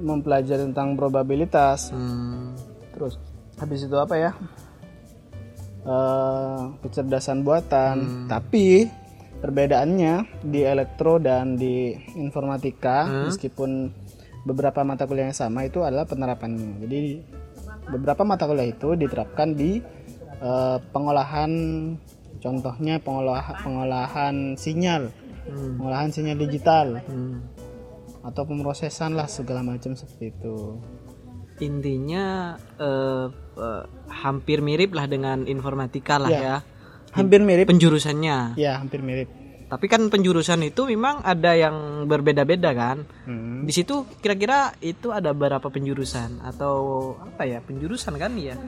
mempelajari 0.00 0.70
tentang 0.70 0.94
probabilitas. 0.98 1.90
Hmm. 1.90 2.54
terus 2.94 3.18
habis 3.58 3.82
itu 3.82 3.96
apa 3.98 4.14
ya? 4.14 4.30
Eh, 5.84 6.60
kecerdasan 6.80 7.44
buatan. 7.44 8.24
Tapi 8.24 8.88
perbedaannya 9.44 10.40
di 10.40 10.64
elektro 10.64 11.20
dan 11.20 11.60
di 11.60 11.92
informatika 12.16 13.04
meskipun 13.28 13.92
beberapa 14.48 14.80
mata 14.80 15.04
kuliah 15.04 15.28
yang 15.28 15.36
sama 15.36 15.68
itu 15.68 15.84
adalah 15.84 16.08
penerapannya. 16.08 16.80
Jadi 16.80 17.00
beberapa 17.92 18.24
mata 18.24 18.48
kuliah 18.48 18.72
itu 18.72 18.96
diterapkan 18.96 19.52
di 19.52 19.84
eh, 20.40 20.78
pengolahan 20.88 21.52
contohnya 22.40 22.96
pengolahan 23.04 23.56
pengolahan 23.60 24.56
sinyal. 24.56 25.12
Hmm. 25.44 25.76
pengolahan 25.76 26.08
sinyal 26.08 26.38
digital. 26.40 27.04
Hmm. 27.04 27.44
Atau 28.24 28.42
pemrosesan 28.42 29.12
lah 29.12 29.28
segala 29.28 29.60
macam 29.60 29.92
seperti 29.92 30.32
itu. 30.32 30.80
Intinya 31.60 32.56
eh, 32.76 33.26
eh, 33.54 33.82
hampir 34.10 34.58
mirip 34.58 34.90
lah 34.90 35.06
dengan 35.06 35.46
informatika 35.46 36.18
lah 36.18 36.30
Ya. 36.30 36.40
ya. 36.42 36.56
Hampir 37.14 37.38
mirip. 37.40 37.70
Penjurusannya. 37.70 38.58
Ya 38.58 38.74
hampir 38.74 38.98
mirip. 38.98 39.30
Tapi 39.64 39.86
kan 39.86 40.06
penjurusan 40.08 40.60
itu 40.62 40.84
memang 40.84 41.22
ada 41.22 41.54
yang 41.54 42.06
berbeda-beda 42.06 42.70
kan. 42.74 43.06
Hmm. 43.24 43.64
di 43.64 43.72
situ 43.72 44.04
kira-kira 44.20 44.76
itu 44.82 45.08
ada 45.08 45.30
berapa 45.30 45.64
penjurusan? 45.64 46.42
Atau 46.42 46.74
apa 47.16 47.46
ya 47.46 47.62
penjurusan 47.62 48.18
kan 48.18 48.34
ya? 48.36 48.58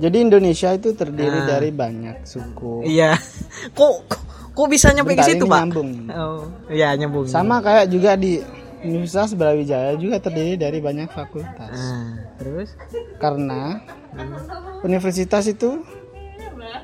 Jadi 0.00 0.24
Indonesia 0.24 0.72
itu 0.72 0.96
terdiri 0.96 1.44
dari 1.44 1.68
banyak 1.68 2.24
suku. 2.24 2.88
iya. 2.88 3.12
Kok 3.78 3.94
kok, 4.08 4.20
kok 4.52 4.68
bisa 4.68 4.90
nyampe 4.90 5.12
ke 5.12 5.24
situ 5.24 5.44
pak 5.44 5.58
nyambung. 5.60 5.90
oh 6.08 6.44
iya 6.68 6.92
nyambung 6.92 7.24
Sama 7.24 7.58
kayak 7.58 7.88
juga 7.88 8.14
di 8.14 8.40
Universitas 8.80 9.32
Brawijaya 9.32 9.94
juga 9.94 10.18
terdiri 10.18 10.58
dari 10.58 10.78
banyak 10.78 11.06
fakultas. 11.08 11.70
Nah, 11.70 12.34
terus 12.34 12.74
Karena 13.16 13.78
universitas 14.80 15.46
itu 15.46 15.86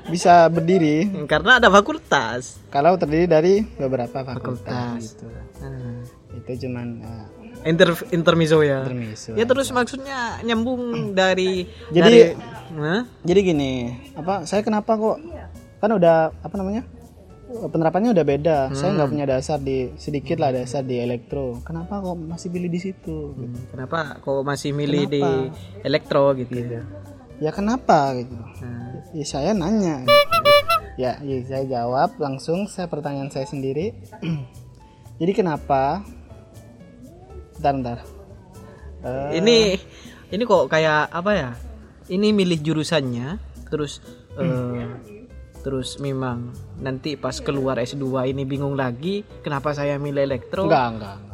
bisa 0.06 0.46
berdiri 0.46 1.26
karena 1.26 1.58
ada 1.58 1.68
fakultas 1.68 2.56
kalau 2.68 2.94
terdiri 2.94 3.26
dari 3.26 3.54
beberapa 3.74 4.22
fakultas. 4.22 4.64
fakultas 4.64 5.00
Gitu. 5.12 5.26
Nah, 5.58 6.00
Itu 6.38 6.52
cuman 6.62 6.86
uh, 7.00 7.26
inter 7.66 7.90
intermiso 8.10 8.62
ya 8.62 8.80
intermezzo. 8.80 9.34
ya 9.34 9.44
terus 9.44 9.68
maksudnya 9.68 10.38
nyambung 10.40 11.12
dari 11.12 11.66
Jadi- 11.90 11.98
dari? 11.98 12.20
Jadi 13.24 13.40
gini, 13.42 13.72
apa 14.14 14.44
saya 14.44 14.60
kenapa 14.60 14.94
kok 14.94 15.18
kan 15.78 15.90
udah 15.90 16.30
apa 16.38 16.54
namanya? 16.54 16.84
Penerapannya 17.48 18.12
udah 18.12 18.26
beda. 18.28 18.58
Saya 18.76 18.94
nggak 18.94 19.10
punya 19.10 19.26
dasar 19.26 19.58
di 19.58 19.92
sedikit 19.96 20.36
lah 20.38 20.52
dasar 20.52 20.84
di 20.84 21.00
elektro. 21.00 21.64
Kenapa 21.64 22.04
kok 22.04 22.16
masih 22.20 22.48
pilih 22.52 22.70
di 22.70 22.80
situ? 22.80 23.32
Hmm, 23.32 23.56
kenapa 23.72 24.20
kok 24.20 24.44
masih 24.44 24.70
milih 24.76 25.08
di 25.08 25.22
elektro 25.82 26.36
gitu 26.36 26.84
Ya 27.38 27.50
kenapa 27.54 28.12
gitu? 28.18 28.34
Nah, 28.34 29.00
Ya 29.14 29.24
saya 29.24 29.56
nanya. 29.56 30.04
ya, 31.00 31.16
ya 31.22 31.36
saya 31.46 31.64
jawab 31.64 32.18
langsung 32.20 32.68
saya 32.68 32.90
pertanyaan 32.90 33.32
saya 33.32 33.48
sendiri. 33.48 33.94
Jadi 35.22 35.32
kenapa? 35.32 36.04
Bentar, 37.58 37.74
bentar. 37.74 37.98
Eh, 38.98 39.38
ini 39.38 39.78
ini 40.34 40.42
kok 40.42 40.66
kayak 40.66 41.06
apa 41.14 41.30
ya 41.32 41.50
ini 42.10 42.34
milih 42.34 42.58
jurusannya 42.60 43.38
terus 43.70 44.02
eh, 44.42 45.17
terus 45.60 45.98
memang 45.98 46.50
nanti 46.78 47.14
pas 47.14 47.34
keluar 47.36 47.76
S2 47.76 48.02
ini 48.26 48.42
bingung 48.42 48.74
lagi 48.74 49.22
kenapa 49.38 49.70
saya 49.70 49.96
milih 49.96 50.24
elektro? 50.24 50.64
Enggak, 50.64 50.86
enggak, 50.88 51.14
enggak. 51.16 51.26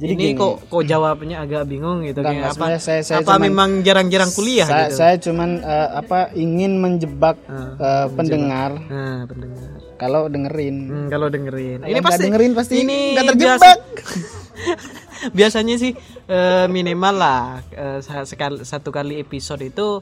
Jadi 0.00 0.12
ini 0.16 0.24
gini, 0.26 0.32
kok 0.34 0.64
kok 0.64 0.82
jawabnya 0.82 1.36
agak 1.38 1.62
bingung 1.66 2.00
gitu 2.00 2.20
Enggak, 2.20 2.32
kayak 2.32 2.44
enggak, 2.46 2.56
apa 2.56 2.66
saya- 2.80 3.04
saya 3.04 3.18
apa 3.20 3.30
cuman- 3.30 3.44
memang 3.44 3.70
jarang-jarang 3.80 4.30
kuliah 4.32 4.64
saya, 4.64 4.80
gitu? 4.82 4.96
saya 4.96 5.14
cuman 5.20 5.50
eh, 5.60 5.88
apa 5.94 6.18
ingin 6.32 6.72
menjebak 6.74 7.36
eh, 7.76 8.06
pendengar. 8.10 8.70
Nah 8.80 9.18
pendengar. 9.24 9.68
Kalau 9.94 10.22
dengerin. 10.26 10.76
Hmm, 10.82 11.08
kalau 11.08 11.28
dengerin. 11.28 11.78
Kalau 11.78 12.00
nggak 12.00 12.16
dengerin 12.18 12.52
pasti 12.56 12.74
nggak 12.80 13.24
terjebak. 13.28 13.60
biasa- 13.60 13.80
biasanya 15.36 15.76
sih 15.76 15.92
eh, 16.26 16.66
minimal 16.66 17.14
lah 17.14 17.60
sekali 18.24 18.60
satu 18.62 18.88
kali 18.88 19.20
episode 19.20 19.60
itu 19.62 20.00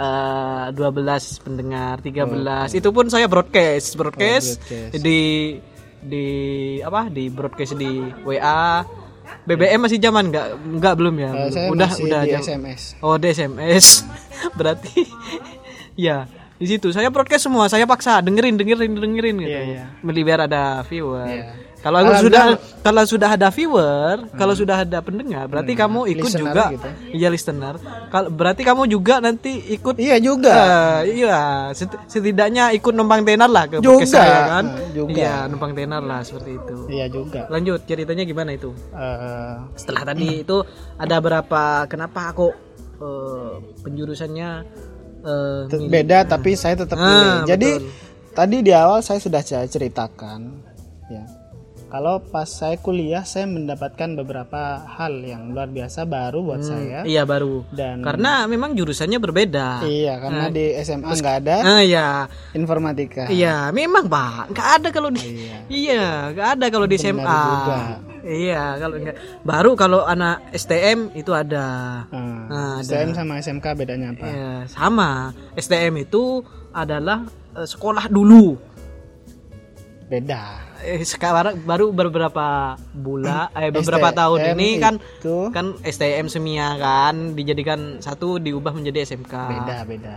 eh 0.00 0.66
12 0.72 1.44
pendengar 1.44 2.00
13 2.00 2.72
itu 2.72 2.88
pun 2.88 3.04
saya 3.06 3.28
broadcast 3.28 4.00
broadcast, 4.00 4.56
broadcast. 4.64 4.96
di 4.96 5.20
di 6.00 6.26
apa? 6.80 7.12
Di 7.12 7.28
broadcast 7.28 7.76
di 7.76 8.00
WA 8.24 8.80
BBM 9.44 9.84
masih 9.84 10.00
zaman 10.00 10.32
nggak 10.32 10.46
nggak 10.80 10.94
belum 10.96 11.14
ya? 11.14 11.30
Saya 11.52 11.68
udah 11.68 11.88
masih 11.92 12.04
udah 12.08 12.20
di 12.24 12.30
jam- 12.32 12.42
SMS. 12.42 12.82
oh 12.98 13.14
di 13.14 13.26
SMS 13.28 13.86
berarti 14.58 15.04
ya 16.08 16.24
di 16.56 16.66
situ. 16.66 16.92
Saya 16.92 17.12
broadcast 17.12 17.44
semua 17.44 17.68
saya 17.68 17.84
paksa. 17.84 18.20
Dengerin 18.20 18.56
dengerin 18.56 18.96
dengerin 18.96 19.36
gitu. 19.38 19.52
Iya, 19.52 19.60
iya. 19.64 19.84
Beli 20.00 20.20
biar 20.24 20.44
ada 20.44 20.80
viewer. 20.84 21.28
Iya. 21.28 21.44
Kalau 21.80 21.98
Alhamdulillah. 21.98 22.20
sudah 22.20 22.44
kalau 22.80 23.02
sudah 23.04 23.28
ada 23.30 23.48
viewer 23.48 24.28
kalau 24.32 24.52
sudah 24.52 24.76
ada 24.78 24.98
pendengar 24.98 25.44
berarti 25.46 25.72
kamu 25.74 26.00
ikut 26.10 26.28
Listener 26.28 26.44
juga 26.46 26.64
gitu. 26.70 26.88
iya 27.10 27.28
listener 27.28 27.74
kalau 28.06 28.28
berarti 28.28 28.62
kamu 28.62 28.82
juga 28.86 29.14
nanti 29.18 29.52
ikut 29.70 29.96
Iya 29.96 30.16
juga. 30.18 30.52
Eh, 30.52 31.20
iya, 31.20 31.40
set- 31.70 32.00
setidaknya 32.04 32.72
ikut 32.72 32.90
numpang 32.90 33.22
tenar 33.22 33.46
lah 33.46 33.64
ke 33.64 33.78
Juga. 33.78 34.02
saya 34.04 34.38
kan. 34.50 34.64
Nah, 34.66 34.90
juga. 34.90 35.14
Iya, 35.14 35.34
numpang 35.46 35.72
tenar 35.72 36.00
lah 36.00 36.20
seperti 36.20 36.50
itu. 36.54 36.76
Iya 36.88 37.06
juga. 37.06 37.46
Lanjut 37.46 37.80
ceritanya 37.82 38.24
gimana 38.24 38.50
itu? 38.52 38.72
Eh, 38.90 39.54
Setelah 39.74 40.02
tadi 40.04 40.42
itu 40.42 40.56
ada 40.96 41.16
berapa 41.16 41.62
kenapa 41.86 42.20
aku 42.28 42.46
eh, 42.98 43.50
penjurusannya 43.80 44.48
eh, 45.20 45.60
milih- 45.70 45.88
beda 45.88 46.18
tapi 46.26 46.50
saya 46.54 46.74
tetap 46.76 46.96
Ah, 46.96 47.04
pilih. 47.04 47.32
Jadi 47.46 47.70
betul. 47.74 47.90
tadi 48.32 48.56
di 48.60 48.72
awal 48.72 49.00
saya 49.00 49.16
sudah 49.18 49.40
saya 49.40 49.64
ceritakan 49.64 50.40
ya. 51.06 51.24
Kalau 51.90 52.22
pas 52.22 52.46
saya 52.46 52.78
kuliah 52.78 53.22
saya 53.22 53.44
mendapatkan 53.44 54.14
beberapa 54.14 54.60
hal 54.88 55.10
yang 55.20 55.50
luar 55.50 55.66
biasa 55.66 56.06
baru 56.06 56.38
buat 56.40 56.62
saya 56.62 57.02
Iya 57.02 57.22
baru. 57.24 57.66
dan 57.68 57.98
Karena 57.98 58.46
memang 58.46 58.72
jurusannya 58.72 59.18
berbeda. 59.18 59.82
iya 59.82 60.14
karena 60.16 60.46
di 60.48 60.70
SMA 60.78 61.10
nggak 61.10 61.36
ada 61.40 61.56
Ah 61.60 61.82
iya. 61.82 62.06
informatika. 62.54 63.26
Iya, 63.26 63.68
memang 63.70 64.06
Pak. 64.06 64.54
Nggak 64.54 64.68
ada 64.72 64.88
kalau 64.88 65.10
di 65.10 65.18
Iya. 65.18 65.58
Iya, 65.82 66.06
nggak 66.30 66.48
ada 66.54 66.66
kalau 66.68 66.86
di 66.86 66.96
SMA. 66.96 67.26
juga. 67.26 67.78
Iya, 68.20 68.62
kalau 68.78 68.94
nggak 68.96 69.16
baru 69.42 69.70
kalau 69.74 70.00
anak 70.04 70.46
STM 70.52 71.10
itu 71.12 71.32
ada. 71.32 71.66
Nah, 72.06 72.46
Nah, 72.46 72.72
ada. 72.76 72.86
STM 72.86 73.10
sama 73.12 73.32
SMK 73.36 73.66
bedanya 73.74 74.14
apa? 74.14 74.24
Iya, 74.24 74.52
sama. 74.68 75.10
STM 75.54 75.94
itu 76.00 76.38
adalah 76.70 77.26
eh, 77.50 77.66
sekolah 77.66 78.06
dulu. 78.06 78.54
Beda. 80.06 80.69
Eh, 80.80 81.04
sekarang 81.04 81.60
baru 81.68 81.92
beberapa 81.92 82.76
bulan 82.96 83.52
eh 83.52 83.68
beberapa 83.68 84.08
STM 84.08 84.16
tahun 84.16 84.38
ini 84.56 84.68
kan 84.80 84.94
itu 84.96 85.36
kan 85.52 85.76
STM 85.84 86.26
semia 86.32 86.72
kan 86.80 87.36
dijadikan 87.36 88.00
satu 88.00 88.40
diubah 88.40 88.72
menjadi 88.72 89.04
SMK. 89.04 89.34
beda 89.34 89.76
beda. 89.84 90.16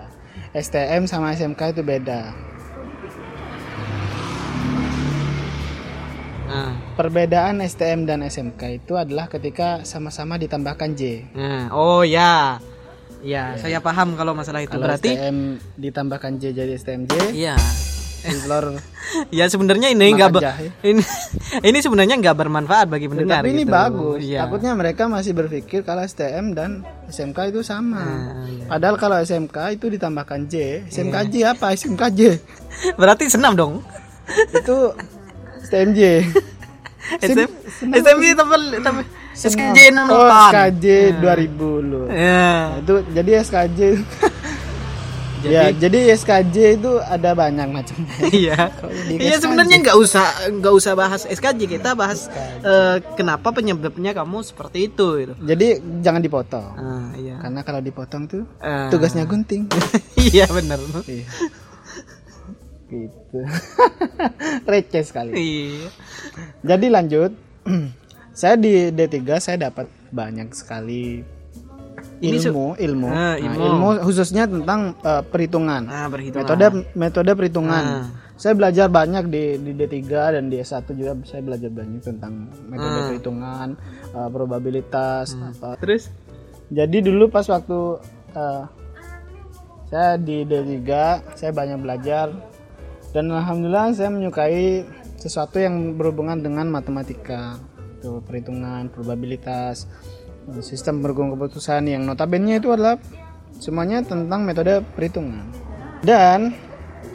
STM 0.55 1.03
sama 1.09 1.35
SMK 1.35 1.61
itu 1.75 1.81
beda. 1.83 2.31
Nah, 6.53 6.77
Perbedaan 6.93 7.65
STM 7.65 8.05
dan 8.05 8.21
SMK 8.21 8.85
itu 8.85 8.93
adalah 8.93 9.25
ketika 9.25 9.81
sama-sama 9.81 10.37
ditambahkan 10.37 10.93
J. 10.93 11.25
nah, 11.33 11.73
oh 11.73 12.05
ya. 12.05 12.61
Ya, 13.23 13.55
saya 13.55 13.79
paham 13.79 14.19
kalau 14.19 14.35
masalah 14.35 14.61
itu 14.61 14.75
Kalau 14.75 14.85
berarti 14.85 15.15
STM 15.15 15.37
ditambahkan 15.79 16.31
J 16.37 16.43
jadi 16.53 16.75
STMJ, 16.75 17.31
iya. 17.33 17.55
Silver. 18.23 18.65
Ya 19.29 19.45
sebenarnya 19.45 19.91
ini 19.91 20.15
enggak 20.15 20.31
ini 20.79 21.03
ini 21.69 21.77
sebenarnya 21.77 22.15
enggak 22.15 22.39
bermanfaat 22.39 22.87
bagi 22.87 23.05
pendengar 23.05 23.43
Tapi 23.43 23.51
ini 23.51 23.63
gitu. 23.63 23.75
bagus. 23.75 24.17
Iya. 24.23 24.39
Takutnya 24.47 24.71
mereka 24.73 25.03
masih 25.05 25.35
berpikir 25.35 25.83
kalau 25.83 26.01
STM 26.01 26.55
dan 26.55 26.81
SMK 27.07 27.51
itu 27.51 27.61
sama. 27.61 27.99
Nah, 27.99 28.47
iya. 28.47 28.63
Padahal 28.65 28.95
kalau 28.95 29.19
SMK 29.19 29.57
itu 29.75 29.91
ditambahkan 29.91 30.47
J, 30.47 30.87
SMK 30.87 31.15
J 31.27 31.35
Iya. 31.35 31.47
apa? 31.53 31.75
SMK 31.75 32.03
J. 32.09 32.19
Berarti 32.99 33.27
senam 33.27 33.53
dong. 33.53 33.83
itu 34.49 34.77
STMJ. 35.67 36.01
SM 37.19 37.43
SMI 37.91 38.29
tapi 38.31 38.55
tapi 38.79 39.01
SKJ 39.33 39.77
Oh, 40.07 40.23
68. 40.23 40.55
SKJ 40.55 40.85
2000 41.19 41.59
lu. 41.83 42.01
Ya. 42.07 42.15
Nah, 42.15 42.79
itu 42.79 42.93
jadi 43.11 43.31
SKJ. 43.43 43.79
ya, 45.45 45.63
jadi 45.69 45.99
SKJ 46.13 46.55
itu 46.77 46.91
ada 46.99 47.33
banyak 47.33 47.67
macamnya. 47.67 48.15
Iya. 48.31 48.71
Iya 49.09 49.35
SKJ. 49.35 49.41
sebenarnya 49.41 49.77
nggak 49.81 49.97
usah 49.97 50.25
nggak 50.49 50.73
usah 50.73 50.93
bahas 50.93 51.21
SKJ 51.23 51.61
kita 51.69 51.93
bahas 51.93 52.27
eh, 52.59 52.97
kenapa 53.13 53.49
penyebabnya 53.49 54.11
kamu 54.11 54.41
seperti 54.41 54.87
itu 54.87 55.07
gitu. 55.19 55.33
Jadi 55.37 55.67
jangan 55.99 56.19
dipotong. 56.19 56.67
Ah, 56.73 57.09
iya. 57.13 57.35
Karena 57.37 57.61
kalau 57.61 57.79
dipotong 57.79 58.23
tuh 58.25 58.43
Ah. 58.57 58.87
tugasnya 58.87 59.23
gunting. 59.23 59.67
iya 60.31 60.47
benar. 60.47 60.79
Iya. 61.03 61.27
gitu. 62.85 63.39
Receh 64.69 65.03
sekali. 65.03 65.31
Iya. 65.33 65.89
Jadi 66.63 66.87
lanjut. 66.87 67.31
saya 68.33 68.57
di 68.57 68.89
D3 68.89 69.13
saya 69.37 69.57
dapat 69.61 69.85
banyak 70.09 70.51
sekali 70.51 71.21
ilmu, 72.23 72.65
ilmu. 72.75 73.07
Ah, 73.07 73.35
Nah, 73.35 73.35
ilmu. 73.37 73.59
ilmu 73.59 73.87
khususnya 74.01 74.43
tentang 74.45 74.95
eh, 74.97 75.23
perhitungan. 75.23 75.81
Nah, 75.83 76.07
berhitungan. 76.07 76.39
Metode 76.41 76.65
metode 76.95 77.31
perhitungan. 77.33 77.83
Ah. 77.83 78.05
Saya 78.33 78.55
belajar 78.55 78.87
banyak 78.87 79.27
di 79.27 79.43
di 79.57 79.71
D3 79.73 79.93
dan 80.31 80.47
di 80.47 80.57
S1 80.57 80.89
juga 80.89 81.13
saya 81.23 81.41
belajar 81.41 81.69
banyak 81.69 82.01
tentang 82.01 82.33
metode 82.65 82.89
Ah. 82.95 83.05
perhitungan, 83.07 83.67
eh, 84.09 84.29
probabilitas 84.29 85.33
Hmm. 85.33 85.51
apa. 85.51 85.75
Terus 85.77 86.09
Jadi 86.67 87.05
dulu 87.05 87.29
pas 87.29 87.45
waktu 87.45 88.01
eh, 88.33 88.63
saya 89.85 90.17
di 90.17 90.41
D3 90.41 90.89
saya 91.33 91.51
banyak 91.51 91.77
belajar 91.77 92.33
dan 93.13 93.29
alhamdulillah 93.29 93.93
saya 93.93 94.09
menyukai 94.09 94.81
sesuatu 95.15 95.55
yang 95.55 95.93
berhubungan 95.93 96.41
dengan 96.41 96.65
matematika, 96.67 97.61
itu 97.95 98.19
perhitungan, 98.25 98.89
probabilitas, 98.89 99.85
sistem 100.59 100.99
berhukum 100.99 101.33
keputusan 101.33 101.87
yang 101.87 102.03
notabene 102.03 102.59
itu 102.59 102.71
adalah 102.71 102.99
semuanya 103.57 104.03
tentang 104.03 104.43
metode 104.43 104.83
perhitungan. 104.95 105.47
Dan 106.03 106.51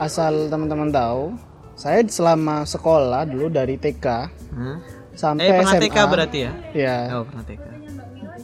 asal 0.01 0.49
teman-teman 0.49 0.89
tahu, 0.89 1.37
saya 1.77 2.01
selama 2.09 2.65
sekolah 2.65 3.29
dulu 3.29 3.53
dari 3.53 3.77
TK 3.77 4.07
Hah? 4.07 4.77
sampai 5.13 5.45
Eh 5.45 5.53
pernah 5.61 5.73
SMA. 5.77 5.83
TK 5.85 5.97
berarti 6.09 6.39
ya? 6.41 6.53
Ya, 6.73 6.97
Oh, 7.15 7.23
pernah 7.29 7.45
TK. 7.45 7.67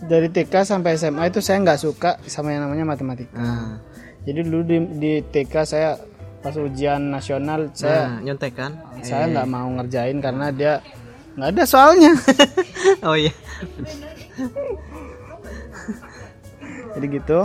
dari 0.05 0.29
TK 0.29 0.55
sampai 0.68 1.01
SMA 1.01 1.33
itu 1.33 1.40
saya 1.40 1.64
nggak 1.64 1.81
suka 1.81 2.11
sama 2.29 2.53
yang 2.53 2.68
namanya 2.68 2.85
matematika. 2.85 3.40
Nah, 3.40 3.81
Jadi 4.25 4.40
dulu 4.40 4.61
di, 4.64 4.79
di 5.01 5.12
TK 5.20 5.55
saya 5.64 5.90
pas 6.40 6.53
ujian 6.57 7.09
nasional 7.09 7.73
saya 7.73 8.09
nah, 8.09 8.20
nyontek 8.20 8.53
kan? 8.53 8.77
saya 9.01 9.33
nggak 9.33 9.49
mau 9.49 9.64
ngerjain 9.81 10.20
karena 10.20 10.53
dia 10.53 10.85
nggak 11.37 11.51
ada 11.57 11.64
soalnya. 11.64 12.12
oh 13.09 13.16
iya. 13.16 13.33
Jadi 16.94 17.07
gitu. 17.11 17.38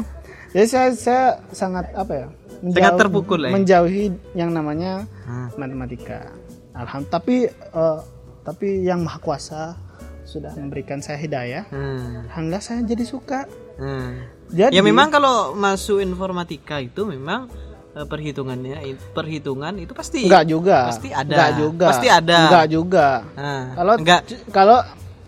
Jadi 0.50 0.66
saya 0.66 0.90
saya 0.94 1.24
sangat 1.52 1.94
apa 1.94 2.14
ya? 2.16 2.28
Sangat 2.60 2.94
terpukul, 3.00 3.40
ya? 3.46 3.52
Menjauhi 3.54 4.06
yang 4.34 4.52
namanya 4.52 5.06
Ah. 5.24 5.48
matematika. 5.56 6.34
Alhamdulillah. 6.74 7.14
Tapi 7.14 7.36
eh, 7.50 8.00
tapi 8.42 8.68
yang 8.82 9.04
maha 9.04 9.20
kuasa 9.20 9.78
sudah 10.26 10.54
memberikan 10.54 11.02
saya 11.02 11.18
hidayah. 11.18 11.66
Hmm. 11.70 12.26
Alhamdulillah 12.30 12.64
saya 12.64 12.80
jadi 12.84 13.04
suka. 13.06 13.46
Hmm. 13.78 14.26
Jadi 14.50 14.74
Ya 14.74 14.82
memang 14.82 15.10
kalau 15.10 15.54
masuk 15.54 16.02
informatika 16.02 16.82
itu 16.82 17.06
memang 17.06 17.50
eh, 17.94 18.06
perhitungannya 18.06 18.82
perhitungan 19.14 19.74
itu 19.78 19.94
pasti 19.94 20.26
Enggak 20.26 20.46
juga. 20.46 20.78
Pasti 20.90 21.10
ada. 21.10 21.30
Enggak 21.30 21.52
juga. 21.58 21.86
Pasti 21.90 22.08
ada. 22.10 22.38
Enggak 22.46 22.66
juga. 22.70 23.08
Nah, 23.36 23.62
Kalau 23.74 23.94
enggak 23.98 24.22
kalau 24.50 24.78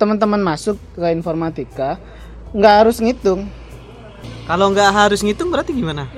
teman-teman 0.02 0.42
masuk 0.42 0.82
ke 0.98 1.06
informatika 1.14 2.02
nggak 2.58 2.76
harus 2.82 2.98
ngitung. 2.98 3.46
kalau 4.50 4.74
enggak 4.74 4.90
harus 4.90 5.22
ngitung 5.22 5.54
berarti 5.54 5.72
gimana? 5.78 6.10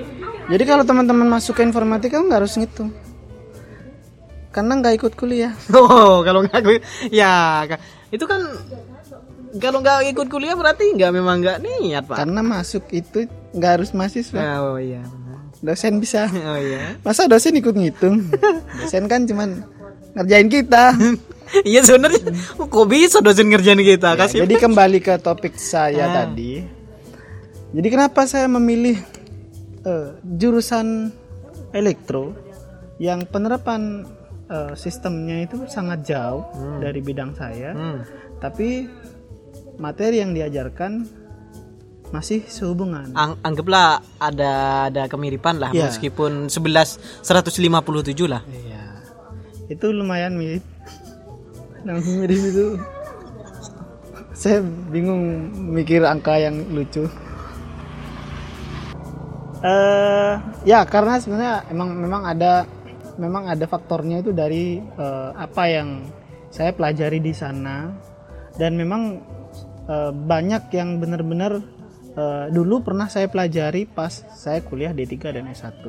Jadi 0.48 0.64
kalau 0.64 0.84
teman-teman 0.88 1.28
masuk 1.28 1.60
ke 1.60 1.62
informatika 1.62 2.16
nggak 2.16 2.40
harus 2.40 2.56
ngitung. 2.56 2.88
Karena 4.48 4.80
nggak 4.80 4.94
ikut 5.04 5.12
kuliah. 5.20 5.52
Oh, 5.76 6.24
kalau 6.24 6.40
enggak 6.48 6.64
gue 6.64 6.76
ya 7.12 7.68
itu 8.08 8.24
kan 8.24 8.40
kalau 9.60 9.84
enggak 9.84 10.08
ikut 10.10 10.26
kuliah 10.32 10.56
berarti 10.56 10.96
enggak 10.96 11.12
memang 11.12 11.44
enggak 11.44 11.60
niat, 11.60 12.08
Pak. 12.08 12.16
Karena 12.24 12.40
masuk 12.40 12.88
itu 12.90 13.28
nggak 13.52 13.70
harus 13.78 13.90
mahasiswa. 13.92 14.40
Oh 14.64 14.80
iya. 14.80 15.04
Dosen 15.64 16.02
bisa. 16.02 16.26
Oh 16.28 16.58
iya. 16.58 16.98
Masa 17.06 17.24
dosen 17.30 17.56
ikut 17.56 17.72
ngitung? 17.76 18.32
Dosen 18.80 19.06
kan 19.06 19.28
cuman 19.28 19.62
ngerjain 20.16 20.48
kita. 20.50 20.92
Iya 21.62 21.80
sebenarnya 21.80 22.18
oh, 22.56 22.66
kok 22.66 22.86
bisa 22.86 23.18
dosen 23.18 23.46
ngerjain 23.46 23.78
kita 23.78 24.16
kasih 24.16 24.42
Jadi 24.42 24.54
kembali 24.56 24.98
ke 24.98 25.14
topik 25.16 25.54
saya 25.54 26.04
Ah. 26.04 26.14
tadi. 26.24 26.64
Jadi 27.70 27.88
kenapa 27.88 28.24
saya 28.24 28.46
memilih 28.48 28.98
eh, 29.82 30.08
jurusan 30.20 31.12
elektro 31.70 32.34
yang 32.96 33.22
penerapan 33.24 34.02
eh, 34.44 34.72
sistemnya 34.74 35.40
itu 35.40 35.62
sangat 35.66 36.04
jauh 36.04 36.44
dari 36.78 36.98
bidang 36.98 37.32
saya, 37.32 37.70
Hmm. 37.70 38.00
tapi 38.38 38.86
materi 39.76 40.18
yang 40.18 40.30
diajarkan 40.30 41.04
masih 42.10 42.46
sehubungan. 42.46 43.10
Ang- 43.12 43.40
anggaplah 43.40 43.98
ada 44.16 44.52
ada 44.86 45.02
kemiripan 45.04 45.58
lah 45.58 45.70
Iya. 45.70 45.88
meskipun 45.88 46.46
11 46.46 46.94
157 47.20 48.24
lah. 48.24 48.44
Iya, 48.46 48.84
itu 49.68 49.86
lumayan 49.90 50.34
mirip. 50.34 50.62
Yang 51.84 51.98
mirip 52.16 52.40
itu, 52.40 52.66
saya 54.32 54.58
bingung 54.90 55.52
mikir 55.72 56.02
angka 56.04 56.40
yang 56.40 56.64
lucu. 56.72 57.06
eh 59.64 60.36
ya 60.68 60.84
karena 60.84 61.16
sebenarnya 61.16 61.64
emang 61.72 61.96
memang 61.96 62.22
ada 62.28 62.68
memang 63.16 63.48
ada 63.48 63.64
faktornya 63.64 64.20
itu 64.20 64.36
dari 64.36 64.76
eh, 64.76 65.30
apa 65.32 65.64
yang 65.72 66.04
saya 66.52 66.76
pelajari 66.76 67.18
di 67.24 67.32
sana. 67.32 67.88
Dan 68.60 68.76
memang 68.76 69.24
eh, 69.88 70.12
banyak 70.12 70.68
yang 70.68 71.00
benar-benar 71.00 71.64
eh, 72.12 72.46
dulu 72.52 72.84
pernah 72.84 73.08
saya 73.08 73.26
pelajari 73.32 73.88
pas 73.88 74.12
saya 74.36 74.60
kuliah 74.60 74.92
D3 74.92 75.14
dan 75.40 75.48
S1. 75.48 75.80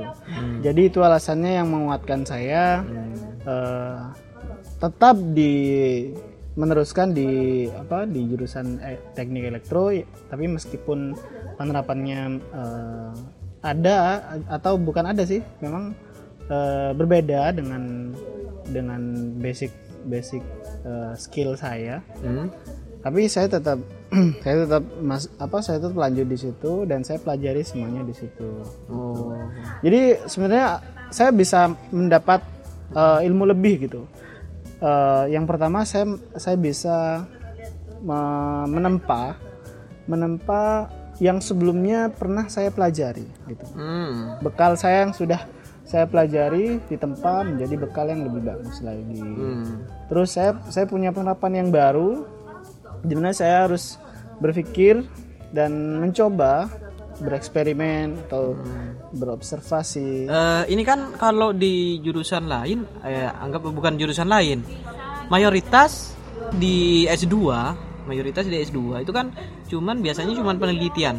Jadi 0.63 0.81
itu 0.87 1.03
alasannya 1.03 1.59
yang 1.59 1.67
menguatkan 1.67 2.23
saya. 2.23 2.79
Eh, 3.43 4.24
tetap 4.85 5.17
di 5.33 5.53
meneruskan 6.55 7.11
di 7.11 7.65
apa 7.67 8.07
di 8.07 8.21
jurusan 8.31 8.79
eh, 8.79 9.01
teknik 9.11 9.49
elektro 9.51 9.91
tapi 10.31 10.47
meskipun 10.47 11.11
penerapannya 11.57 12.21
eh, 12.39 13.11
ada 13.65 13.97
atau 14.47 14.77
bukan 14.77 15.09
ada 15.09 15.25
sih 15.25 15.41
memang 15.59 15.91
eh, 16.47 16.91
berbeda 16.95 17.51
dengan 17.51 18.13
dengan 18.69 19.01
basic 19.41 19.73
basic 20.07 20.45
eh, 20.85 21.13
skill 21.17 21.57
saya 21.59 21.99
Hmm. 22.23 22.47
tapi 23.03 23.27
saya 23.27 23.51
tetap 23.51 23.81
saya 24.45 24.55
tetap 24.63 24.83
mas 25.03 25.27
apa 25.37 25.59
saya 25.59 25.77
tetap 25.81 25.97
lanjut 25.97 26.25
di 26.29 26.37
situ 26.39 26.87
dan 26.87 27.03
saya 27.03 27.19
pelajari 27.19 27.61
semuanya 27.67 28.05
di 28.05 28.15
situ 28.15 28.49
Oh. 28.87 29.35
jadi 29.83 30.23
sebenarnya 30.23 30.79
saya 31.11 31.29
bisa 31.35 31.67
mendapat 31.91 32.41
eh, 32.95 33.27
ilmu 33.27 33.49
lebih 33.49 33.89
gitu. 33.89 34.05
Eh, 34.75 35.25
yang 35.31 35.47
pertama 35.47 35.87
saya 35.87 36.19
saya 36.35 36.59
bisa 36.59 37.23
me- 38.03 38.67
menempa 38.67 39.39
menempa 40.05 40.91
yang 41.23 41.39
sebelumnya 41.39 42.11
pernah 42.11 42.51
saya 42.51 42.69
pelajari 42.69 43.23
gitu. 43.47 43.65
Hmm. 43.71 44.35
Bekal 44.43 44.75
saya 44.75 45.07
yang 45.07 45.15
sudah 45.15 45.47
saya 45.87 46.09
pelajari 46.09 46.83
ditempa 46.91 47.45
menjadi 47.45 47.75
bekal 47.79 48.11
yang 48.11 48.27
lebih 48.27 48.51
bagus 48.51 48.83
lagi. 48.83 49.21
Hmm. 49.23 49.87
Terus 50.11 50.35
saya 50.35 50.59
saya 50.67 50.85
punya 50.85 51.15
penerapan 51.15 51.65
yang 51.65 51.69
baru 51.71 52.27
di 52.99 53.15
mana 53.15 53.31
saya 53.31 53.69
harus 53.69 53.95
berpikir 54.43 55.07
dan 55.55 56.03
mencoba 56.03 56.67
bereksperimen 57.17 58.27
atau 58.27 58.55
berobservasi. 59.11 60.27
Eh, 60.27 60.63
ini 60.69 60.83
kan 60.83 61.15
kalau 61.15 61.51
di 61.51 61.99
jurusan 61.99 62.45
lain, 62.45 62.83
eh, 63.01 63.29
anggap 63.29 63.63
bukan 63.65 63.95
jurusan 63.95 64.27
lain, 64.27 64.61
mayoritas 65.27 66.15
di 66.51 67.05
S2, 67.05 67.35
mayoritas 68.05 68.45
di 68.45 68.59
S2 68.59 69.01
itu 69.01 69.09
kan 69.09 69.33
cuman 69.65 69.97
biasanya 69.97 70.35
cuman 70.35 70.55
penelitian. 70.55 71.17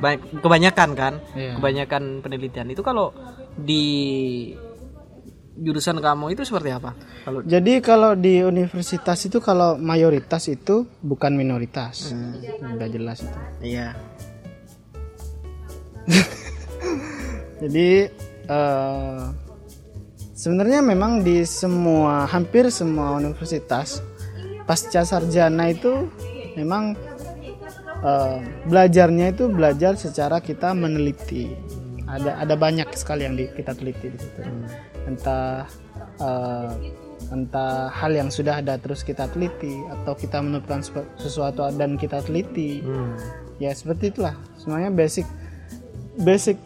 Baik, 0.00 0.40
kebanyakan 0.40 0.90
kan, 0.94 1.12
Iya. 1.34 1.60
kebanyakan 1.60 2.24
penelitian 2.24 2.72
itu 2.72 2.80
kalau 2.80 3.12
di 3.52 3.84
jurusan 5.56 5.96
kamu 5.98 6.36
itu 6.36 6.44
seperti 6.44 6.68
apa? 6.68 6.92
Kalau 7.24 7.40
Jadi 7.40 7.80
kalau 7.80 8.12
di 8.12 8.44
universitas 8.44 9.16
itu 9.24 9.40
kalau 9.40 9.76
mayoritas 9.76 10.46
itu 10.46 10.84
bukan 11.00 11.32
minoritas. 11.32 12.12
Udah 12.60 12.88
jelas 12.88 13.24
itu. 13.24 13.38
iya, 13.64 13.96
Jadi 17.62 17.88
eh, 18.46 19.22
sebenarnya 20.36 20.80
memang 20.84 21.24
di 21.24 21.42
semua 21.42 22.28
hampir 22.28 22.68
semua 22.68 23.16
universitas 23.16 24.04
pasca 24.66 25.02
sarjana 25.02 25.70
itu 25.70 26.10
memang 26.54 26.94
eh, 28.02 28.38
belajarnya 28.68 29.32
itu 29.32 29.48
belajar 29.48 29.96
secara 29.96 30.38
kita 30.38 30.76
meneliti. 30.76 31.52
Ada 32.06 32.38
ada 32.38 32.54
banyak 32.54 32.86
sekali 32.94 33.26
yang 33.26 33.34
di- 33.34 33.50
kita 33.50 33.74
teliti 33.74 34.06
di 34.14 34.18
situ. 34.20 34.40
Entah 35.08 35.66
eh, 36.20 36.70
entah 37.26 37.90
hal 37.90 38.14
yang 38.14 38.30
sudah 38.30 38.62
ada 38.62 38.78
terus 38.78 39.02
kita 39.02 39.26
teliti 39.26 39.74
atau 39.90 40.14
kita 40.14 40.38
menemukan 40.38 40.78
sesu- 40.78 41.10
sesuatu 41.18 41.66
dan 41.74 41.98
kita 41.98 42.22
teliti 42.22 42.78
Hmm. 42.86 43.18
ya 43.58 43.74
seperti 43.74 44.14
itulah 44.14 44.36
semuanya 44.54 44.94
basic 44.94 45.26
basic 46.18 46.56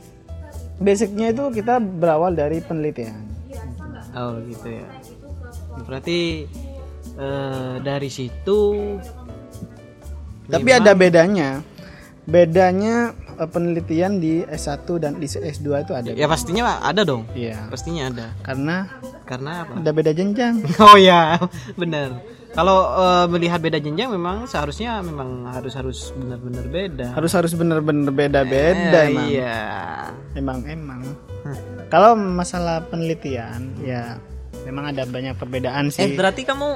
basicnya 0.79 1.31
itu 1.31 1.45
kita 1.53 1.77
berawal 1.79 2.33
dari 2.33 2.59
penelitian 2.61 3.29
Oh 4.11 4.35
gitu 4.43 4.67
ya. 4.75 4.87
Berarti 5.87 6.51
eh, 7.15 7.75
dari 7.79 8.11
situ 8.11 8.59
tapi 10.51 10.71
ada 10.75 10.99
bedanya 10.99 11.63
bedanya 12.27 13.15
eh, 13.39 13.47
penelitian 13.47 14.19
di 14.19 14.43
S1 14.43 14.83
dan 14.99 15.15
di 15.15 15.31
S2 15.31 15.67
itu 15.87 15.93
ada 15.95 16.11
ya 16.11 16.27
pastinya 16.27 16.83
ada 16.83 17.07
dong. 17.07 17.23
iya 17.39 17.71
Pastinya 17.71 18.11
ada. 18.11 18.27
karena 18.43 18.91
Karena 19.31 19.63
apa? 19.63 19.79
ada 19.79 19.91
beda 19.95 20.11
jenjang 20.11 20.59
Oh 20.91 20.99
ya, 20.99 21.39
benar. 21.79 22.19
Kalau 22.51 22.79
eh, 22.93 23.27
melihat 23.29 23.59
beda 23.59 23.79
jenjang 23.79 24.11
memang 24.11 24.45
seharusnya 24.45 24.99
memang 25.01 25.47
harus 25.49 25.71
harus 25.73 25.99
benar-benar 26.13 26.67
beda. 26.67 27.07
harus 27.15 27.31
harus 27.31 27.53
bener-bener 27.55 28.11
beda-beda 28.11 29.01
Eh, 29.01 29.09
emang 29.09 29.27
Iya. 29.29 29.59
emang 30.35 30.59
emang 30.65 31.01
kalau 31.87 32.15
masalah 32.15 32.83
penelitian 32.85 33.75
ya 33.81 34.19
memang 34.63 34.91
ada 34.91 35.03
banyak 35.05 35.35
perbedaan 35.35 35.89
Eh 35.89 35.95
sih 35.95 36.11
berarti 36.13 36.43
kamu 36.43 36.69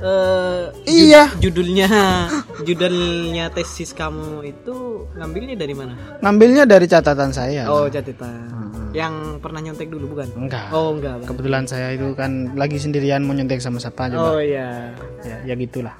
eh, 0.00 0.64
iya 0.84 1.28
judulnya 1.36 1.88
judulnya 2.66 3.52
tesis 3.52 3.92
kamu 3.92 4.40
itu 4.42 5.04
ngambilnya 5.14 5.54
dari 5.54 5.72
mana? 5.72 5.94
ngambilnya 6.18 6.64
dari 6.64 6.84
catatan 6.84 7.30
saya 7.30 7.68
Oh 7.68 7.86
catatan. 7.86 8.48
Yang 8.92 9.14
pernah 9.38 9.60
nyontek 9.60 9.86
dulu 9.86 10.04
bukan? 10.10 10.28
enggak 10.36 10.66
Oh 10.70 10.90
enggak. 10.92 11.14
Bang. 11.16 11.28
kebetulan 11.28 11.64
saya 11.64 11.88
itu 11.90 12.10
kan 12.12 12.30
lagi 12.54 12.76
sendirian 12.76 13.22
mau 13.22 13.32
nyontek 13.32 13.58
sama 13.58 13.76
siapa 13.76 14.08
coba 14.08 14.34
Oh 14.34 14.40
iya. 14.40 14.90
ya, 15.20 15.36
ya 15.44 15.54
gitulah 15.54 15.94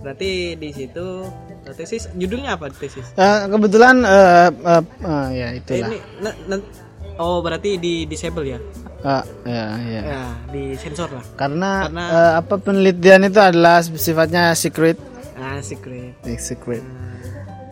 Berarti 0.00 0.56
di 0.56 0.70
situ 0.70 1.06
eh, 1.60 1.74
tesis 1.74 2.08
judulnya 2.14 2.56
apa 2.56 2.70
tesis? 2.70 3.04
Eh, 3.12 3.38
kebetulan 3.46 4.00
eh, 4.00 4.48
eh, 4.48 4.82
eh, 5.02 5.26
ya 5.30 5.46
Eh, 5.46 5.58
itulah 5.58 5.88
ini 5.88 5.98
na- 6.18 6.38
na- 6.48 6.64
oh 7.16 7.38
berarti 7.38 7.76
di 7.76 8.04
disable 8.04 8.48
ya? 8.48 8.58
Ah, 9.00 9.24
ya 9.42 9.64
ya 9.78 10.00
Ya 10.06 10.22
di 10.48 10.72
sensor 10.74 11.08
lah. 11.10 11.24
karena, 11.34 11.84
Karena- 11.86 12.08
eh, 12.08 12.32
apa 12.38 12.54
penelitian 12.56 13.24
itu 13.26 13.38
adalah 13.38 13.80
sifatnya 13.80 14.52
secret 14.54 14.96
Ah 15.34 15.56
secret. 15.58 16.12
Eh, 16.22 16.36
secret 16.36 16.84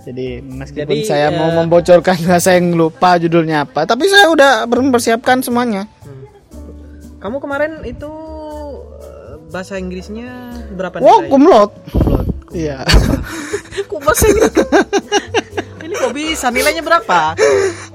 jadi 0.08 0.26
meskipun 0.40 0.88
Jadi, 0.94 1.04
saya 1.04 1.28
eh, 1.28 1.34
mau 1.34 1.52
membocorkan 1.54 2.16
saya 2.38 2.56
yang 2.56 2.72
lupa 2.72 3.16
judulnya 3.16 3.62
apa 3.62 3.84
tapi 3.84 4.06
saya 4.06 4.28
udah 4.28 4.64
mempersiapkan 4.64 5.40
semuanya 5.40 5.84
Hmm. 6.00 6.24
Kamu 7.18 7.36
kemarin 7.38 7.82
itu 7.82 8.08
eh, 8.98 9.36
bahasa 9.48 9.74
Inggrisnya 9.74 10.30
berapa 10.72 10.96
wow 10.96 11.18
nilai? 11.18 11.28
kumlot 11.28 11.70
iya 12.50 12.78
Kok 13.90 14.00
bahasa 14.00 14.24
Inggris? 14.26 14.54
Ini 15.78 15.94
kok 15.96 16.12
bisa 16.12 16.48
nilainya 16.48 16.80
berapa? 16.80 17.32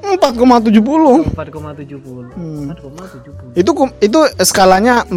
4,70 0.02 1.30
4,70. 1.30 2.34
Hmm. 2.34 2.74
4,70. 2.74 3.54
itu 3.54 3.72
kum- 3.72 3.94
itu 4.00 4.18
skalanya 4.40 5.06
4 5.06 5.14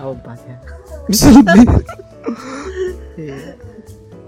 Oh, 0.00 0.12
empat 0.12 0.38
ya. 0.40 0.56
bisa 1.04 1.28
lebih 1.28 1.68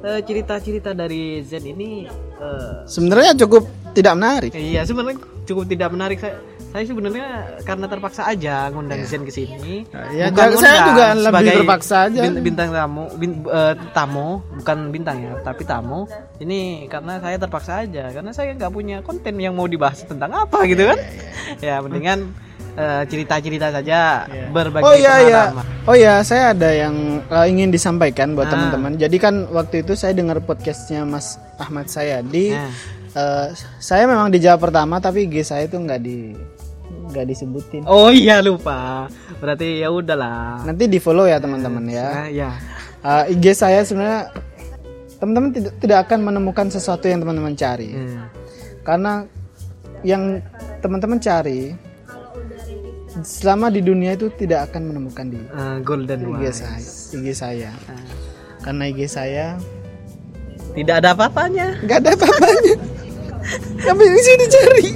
Eh, 0.06 0.22
cerita-cerita 0.22 0.94
dari 0.94 1.42
Zen 1.42 1.66
ini 1.66 2.06
eh, 2.38 2.74
sebenarnya 2.86 3.34
cukup 3.36 3.66
tidak 3.90 4.14
menarik 4.14 4.54
iya 4.54 4.86
sebenarnya 4.86 5.18
cukup 5.42 5.66
tidak 5.66 5.88
menarik 5.90 6.22
saya 6.22 6.38
saya 6.70 6.84
sebenarnya 6.86 7.26
karena 7.64 7.86
terpaksa 7.88 8.22
aja 8.22 8.68
ngundang 8.68 9.00
Zen 9.02 9.24
ke 9.24 9.32
sini. 9.32 9.88
Ya, 10.12 10.28
Bukan 10.28 10.60
saya 10.60 10.78
juga 10.84 11.06
lebih 11.16 11.56
terpaksa 11.56 11.96
aja. 12.04 12.20
bin- 12.20 12.44
bintang 12.44 12.68
tamu, 12.68 13.08
bin- 13.16 13.48
eh, 13.48 13.74
tamu, 13.90 14.44
bukan 14.60 14.92
bintang 14.92 15.24
ya, 15.24 15.40
tapi 15.40 15.64
tamu. 15.64 16.04
Ini 16.36 16.84
karena 16.86 17.16
saya 17.16 17.40
terpaksa 17.40 17.80
aja, 17.80 18.12
karena 18.12 18.28
saya 18.28 18.52
nggak 18.52 18.68
punya 18.68 19.00
konten 19.00 19.40
yang 19.40 19.56
mau 19.56 19.64
dibahas 19.64 20.04
tentang 20.04 20.28
apa 20.36 20.68
gitu 20.68 20.84
kan. 20.84 20.98
ya 21.64 21.80
mendingan 21.80 22.36
eh, 22.76 23.02
cerita-cerita 23.08 23.72
saja, 23.72 24.28
berbagi 24.52 24.84
Oh 24.84 24.94
iya 24.94 25.14
iya. 25.24 25.42
pengalaman. 25.50 25.64
Oh 25.86 25.96
iya, 25.96 26.20
saya 26.20 26.52
ada 26.52 26.70
yang 26.70 27.24
uh, 27.30 27.46
ingin 27.48 27.72
disampaikan 27.72 28.36
buat 28.36 28.46
Ah. 28.46 28.52
teman-teman. 28.52 29.00
Jadi 29.00 29.16
kan 29.16 29.48
waktu 29.48 29.80
itu 29.86 29.96
saya 29.96 30.12
dengar 30.12 30.42
podcastnya 30.44 31.02
Mas 31.08 31.40
Ahmad 31.56 31.88
Sayadi. 31.88 32.52
Nah. 32.52 32.70
Uh, 33.16 33.48
saya 33.80 34.04
memang 34.04 34.28
dijawab 34.28 34.68
pertama 34.68 35.00
tapi 35.00 35.24
IG 35.24 35.40
saya 35.40 35.64
itu 35.64 35.80
nggak 35.80 36.00
di 36.04 36.36
nggak 37.16 37.26
disebutin. 37.32 37.82
Oh 37.88 38.12
iya 38.12 38.44
lupa. 38.44 39.08
Berarti 39.40 39.80
ya 39.80 39.88
udahlah. 39.88 40.60
Nanti 40.66 40.84
di 40.84 40.98
follow 41.00 41.24
ya 41.24 41.40
teman-teman 41.40 41.84
ya. 41.88 42.08
Nah, 42.12 42.28
ya. 42.28 42.50
Uh, 43.00 43.24
IG 43.32 43.56
saya 43.56 43.80
sebenarnya 43.86 44.28
teman-teman 45.16 45.48
tidak 45.54 45.72
tidak 45.80 45.98
akan 46.04 46.18
menemukan 46.28 46.66
sesuatu 46.68 47.08
yang 47.08 47.24
teman-teman 47.24 47.56
cari. 47.56 47.94
Hmm. 47.94 48.28
Karena 48.84 49.24
yang 50.04 50.42
teman-teman 50.84 51.16
cari 51.16 51.72
selama 53.22 53.68
di 53.68 53.80
dunia 53.80 54.12
itu 54.12 54.28
tidak 54.30 54.68
akan 54.68 54.90
menemukan 54.90 55.26
di 55.26 55.40
Eh, 55.40 55.76
golden 55.80 56.20
IG 56.26 56.40
Wise. 56.42 56.58
saya. 56.58 56.88
IG 57.14 57.26
saya. 57.32 57.70
Ah. 57.86 58.02
Karena 58.60 58.82
IG 58.86 59.00
saya 59.06 59.46
Tidak 60.72 60.92
ada 60.94 61.12
apa-apanya. 61.12 61.80
nggak 61.80 61.98
ada 61.98 62.10
apa-apanya. 62.12 62.74
Tapi 63.78 64.02
bisa 64.04 64.32
dicari. 64.36 64.88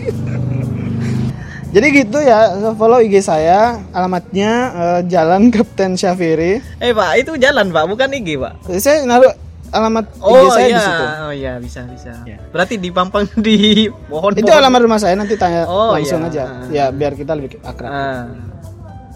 Jadi 1.70 1.87
gitu 1.94 2.18
ya, 2.18 2.38
follow 2.74 2.98
IG 2.98 3.22
saya, 3.22 3.78
alamatnya 3.90 4.50
eh, 4.68 5.00
Jalan 5.06 5.48
Kapten 5.48 5.94
Syafiri. 5.94 6.59
Eh 6.76 6.90
pak, 6.90 7.11
itu 7.16 7.38
jalan 7.38 7.70
pak, 7.70 7.87
bukan 7.87 8.11
IG 8.11 8.37
pak. 8.37 8.59
Saya 8.76 9.06
naruh 9.06 9.30
alamat 9.70 10.04
IG 10.11 10.22
Oh 10.22 10.48
saya 10.48 10.66
iya, 10.66 10.74
di 10.74 10.83
situ. 10.83 11.04
oh 11.04 11.33
iya 11.33 11.52
bisa 11.56 11.80
bisa. 11.87 12.12
Ya. 12.24 12.38
Berarti 12.50 12.74
dipampang 12.76 13.24
di 13.46 13.87
pohon. 14.06 14.35
Itu 14.35 14.50
alamat 14.50 14.80
rumah 14.83 14.98
saya 14.98 15.14
nanti 15.14 15.35
tanya 15.35 15.64
Oh, 15.64 15.94
langsung 15.94 16.22
iya. 16.22 16.28
aja. 16.28 16.44
Ya 16.68 16.85
biar 16.90 17.14
kita 17.14 17.33
lebih 17.33 17.59
akrab 17.62 17.88
Ah. 17.88 18.26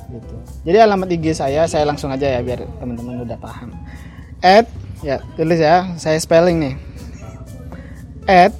gitu. 0.08 0.34
Jadi 0.64 0.78
alamat 0.78 1.08
IG 1.10 1.34
saya 1.34 1.66
saya 1.66 1.84
langsung 1.84 2.08
aja 2.08 2.24
ya 2.24 2.40
biar 2.40 2.62
teman-teman 2.78 3.22
udah 3.22 3.36
paham. 3.36 3.74
At 4.38 4.70
ya 5.00 5.18
tulis 5.34 5.58
ya, 5.58 5.92
saya 5.96 6.16
spelling 6.16 6.58
nih. 6.58 6.74
At 8.24 8.52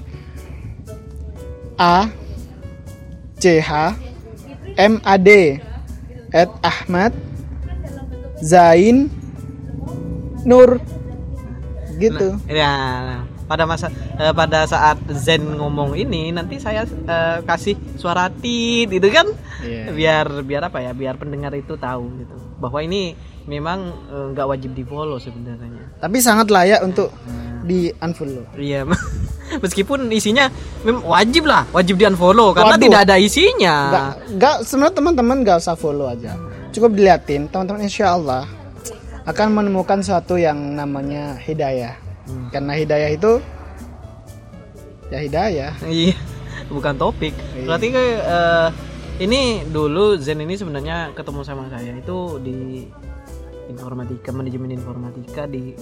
A 1.74 2.11
C 3.37 3.59
H 3.59 3.94
M 4.74 4.98
A 5.00 5.14
D 5.16 5.59
at 6.30 6.50
Ahmad 6.61 7.14
Zain 8.38 9.09
Nur 10.44 10.76
gitu. 11.98 12.38
Ya, 12.50 12.72
nah, 12.72 13.20
pada 13.44 13.68
masa 13.68 13.92
eh, 14.16 14.33
pada 14.33 14.64
saat 14.64 14.98
Zen 15.12 15.44
ngomong 15.44 15.94
ini 15.94 16.33
nanti 16.33 16.57
saya 16.57 16.88
eh, 16.88 17.38
kasih 17.44 17.76
suara 18.00 18.33
tit 18.33 18.88
gitu 18.88 19.09
kan. 19.12 19.28
Iya. 19.64 19.92
Biar 19.92 20.26
biar 20.42 20.62
apa 20.68 20.80
ya? 20.80 20.92
Biar 20.96 21.20
pendengar 21.20 21.52
itu 21.54 21.76
tahu 21.76 22.09
gitu. 22.24 22.37
Bahwa 22.59 22.80
ini 22.80 23.12
memang 23.44 23.92
eh, 24.09 24.26
nggak 24.33 24.46
wajib 24.48 24.70
di-follow 24.72 25.20
sebenarnya. 25.20 26.00
Tapi 26.00 26.16
sangat 26.18 26.48
layak 26.48 26.80
untuk 26.83 27.12
di 27.64 27.92
unfollow. 28.00 28.44
Iya. 28.57 28.88
Meskipun 29.64 30.09
isinya 30.11 30.48
wajib 31.04 31.46
lah, 31.46 31.68
wajib 31.70 32.00
di-unfollow 32.00 32.57
karena 32.57 32.74
Waduh. 32.74 32.85
tidak 32.88 33.00
ada 33.07 33.16
isinya. 33.20 33.76
Enggak, 33.87 34.11
enggak 34.35 34.57
sebenarnya 34.66 34.94
teman-teman 34.96 35.37
nggak 35.44 35.59
usah 35.61 35.76
follow 35.76 36.09
aja. 36.09 36.33
Cukup 36.74 36.96
diliatin, 36.96 37.46
teman-teman 37.46 37.87
insya 37.87 38.18
Allah 38.18 38.63
akan 39.24 39.48
menemukan 39.56 40.04
sesuatu 40.04 40.37
yang 40.37 40.76
namanya 40.76 41.37
hidayah. 41.40 41.96
Hmm. 42.28 42.48
Karena 42.52 42.72
hidayah 42.76 43.10
itu 43.12 43.32
ya 45.12 45.18
hidayah. 45.20 45.72
Iya, 45.84 46.16
bukan 46.68 46.94
topik. 46.96 47.32
Iya. 47.56 47.66
Berarti 47.68 47.88
eh, 47.92 48.68
ini 49.24 49.64
dulu 49.68 50.20
Zen 50.20 50.44
ini 50.44 50.58
sebenarnya 50.58 51.12
ketemu 51.16 51.40
sama 51.46 51.68
saya 51.72 51.96
itu 51.96 52.40
di 52.40 52.84
informatika, 53.70 54.28
manajemen 54.34 54.76
informatika 54.76 55.48
di 55.48 55.72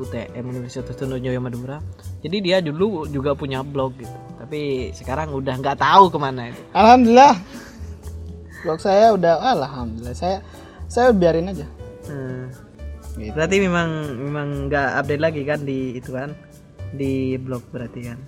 UTM 0.00 0.44
Universitas 0.48 0.96
Trunojoyo 0.96 1.40
Madura. 1.40 1.80
Jadi 2.24 2.36
dia 2.40 2.64
dulu 2.64 3.04
juga 3.08 3.36
punya 3.36 3.60
blog 3.60 4.00
gitu. 4.00 4.16
Tapi 4.40 4.92
sekarang 4.96 5.36
udah 5.36 5.54
nggak 5.60 5.76
tahu 5.76 6.08
ke 6.08 6.18
mana 6.20 6.52
itu. 6.52 6.60
Alhamdulillah. 6.72 7.36
Blog 8.64 8.80
saya 8.80 9.12
udah 9.16 9.34
alhamdulillah. 9.56 10.16
Saya 10.16 10.44
saya 10.88 11.12
biarin 11.12 11.52
aja. 11.52 11.68
Hmm. 12.08 12.48
Gitu. 13.18 13.32
Berarti 13.34 13.56
memang 13.58 13.88
memang 14.18 14.48
nggak 14.70 14.88
update 15.02 15.22
lagi 15.22 15.42
kan 15.46 15.60
di 15.64 15.98
itu 15.98 16.10
kan 16.14 16.30
di 16.94 17.34
blog 17.40 17.62
berarti 17.70 18.00
kan. 18.12 18.18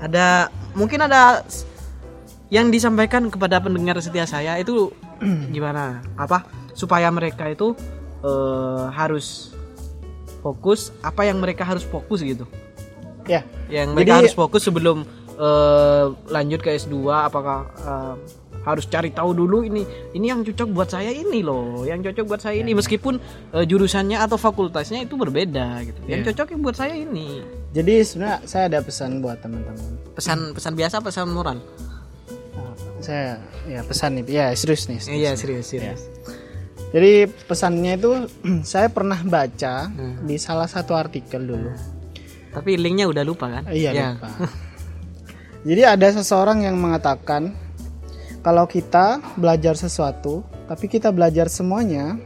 Ada 0.00 0.48
mungkin 0.76 1.04
ada 1.04 1.44
yang 2.52 2.68
disampaikan 2.68 3.32
kepada 3.32 3.58
pendengar 3.58 3.96
setia 4.04 4.28
saya 4.28 4.56
itu 4.60 4.92
gimana? 5.54 6.04
Apa 6.16 6.44
supaya 6.76 7.08
mereka 7.08 7.48
itu 7.48 7.72
eh, 8.24 8.84
harus 8.92 9.52
fokus 10.44 10.92
apa 11.00 11.24
yang 11.24 11.40
mereka 11.40 11.64
harus 11.64 11.84
fokus 11.84 12.20
gitu. 12.20 12.44
Ya. 13.24 13.44
Yang 13.72 13.88
mereka 13.96 14.10
Jadi- 14.12 14.20
harus 14.28 14.34
fokus 14.36 14.62
sebelum 14.64 15.08
eh, 15.34 16.04
lanjut 16.28 16.60
ke 16.60 16.76
S2 16.76 17.08
apakah 17.08 17.58
eh, 17.80 18.14
harus 18.64 18.84
cari 18.84 19.08
tahu 19.08 19.32
dulu 19.34 19.62
ini 19.62 19.84
ini 20.10 20.26
yang 20.26 20.40
cocok 20.40 20.68
buat 20.68 20.88
saya 20.88 21.08
ini 21.08 21.40
loh 21.40 21.84
yang 21.84 22.00
cocok 22.00 22.24
buat 22.24 22.40
saya 22.40 22.56
ini 22.56 22.72
meskipun 22.72 23.20
eh, 23.52 23.62
jurusannya 23.62 24.16
atau 24.16 24.34
fakultasnya 24.34 25.00
itu 25.00 25.14
berbeda 25.14 25.84
gitu 25.84 26.00
yang 26.04 26.20
Iya. 26.20 26.32
cocok 26.32 26.48
yang 26.50 26.60
buat 26.60 26.74
saya 26.74 26.94
ini 26.94 27.44
Jadi 27.70 27.94
sebenarnya 28.00 28.38
saya 28.44 28.64
ada 28.66 28.78
pesan 28.80 29.18
buat 29.18 29.36
teman-teman. 29.36 29.98
pesan 30.12 30.38
pesan 30.50 30.72
biasa 30.74 30.96
pesan 30.98 31.28
moral 31.28 31.58
Nah, 32.54 32.72
saya 32.98 33.36
ya 33.66 33.80
pesan 33.82 34.16
nih, 34.16 34.24
ya 34.26 34.46
serius 34.54 34.86
nih. 34.86 34.98
serius. 34.98 35.18
iya 35.18 35.30
serius 35.34 35.66
serius 35.66 36.00
Jadi 36.90 37.12
pesannya 37.44 37.92
itu 37.96 38.10
saya 38.64 38.86
pernah 38.88 39.18
baca 39.20 39.88
Hmm. 39.88 40.22
di 40.22 40.36
salah 40.36 40.64
satu 40.64 40.94
artikel 40.94 41.42
dulu. 41.42 41.74
tapi 42.48 42.74
linknya 42.74 43.04
udah 43.04 43.22
lupa 43.22 43.50
kan 43.50 43.66
Iya 43.66 43.90
Ya. 43.90 44.08
lupa. 44.14 44.30
Jadi 45.64 45.82
ada 45.82 46.08
seseorang 46.12 46.62
yang 46.62 46.76
mengatakan 46.76 47.50
kalau 48.44 48.68
kita 48.68 49.24
belajar 49.40 49.72
sesuatu, 49.72 50.44
tapi 50.68 50.84
kita 50.84 51.08
belajar 51.08 51.48
semuanya, 51.48 52.20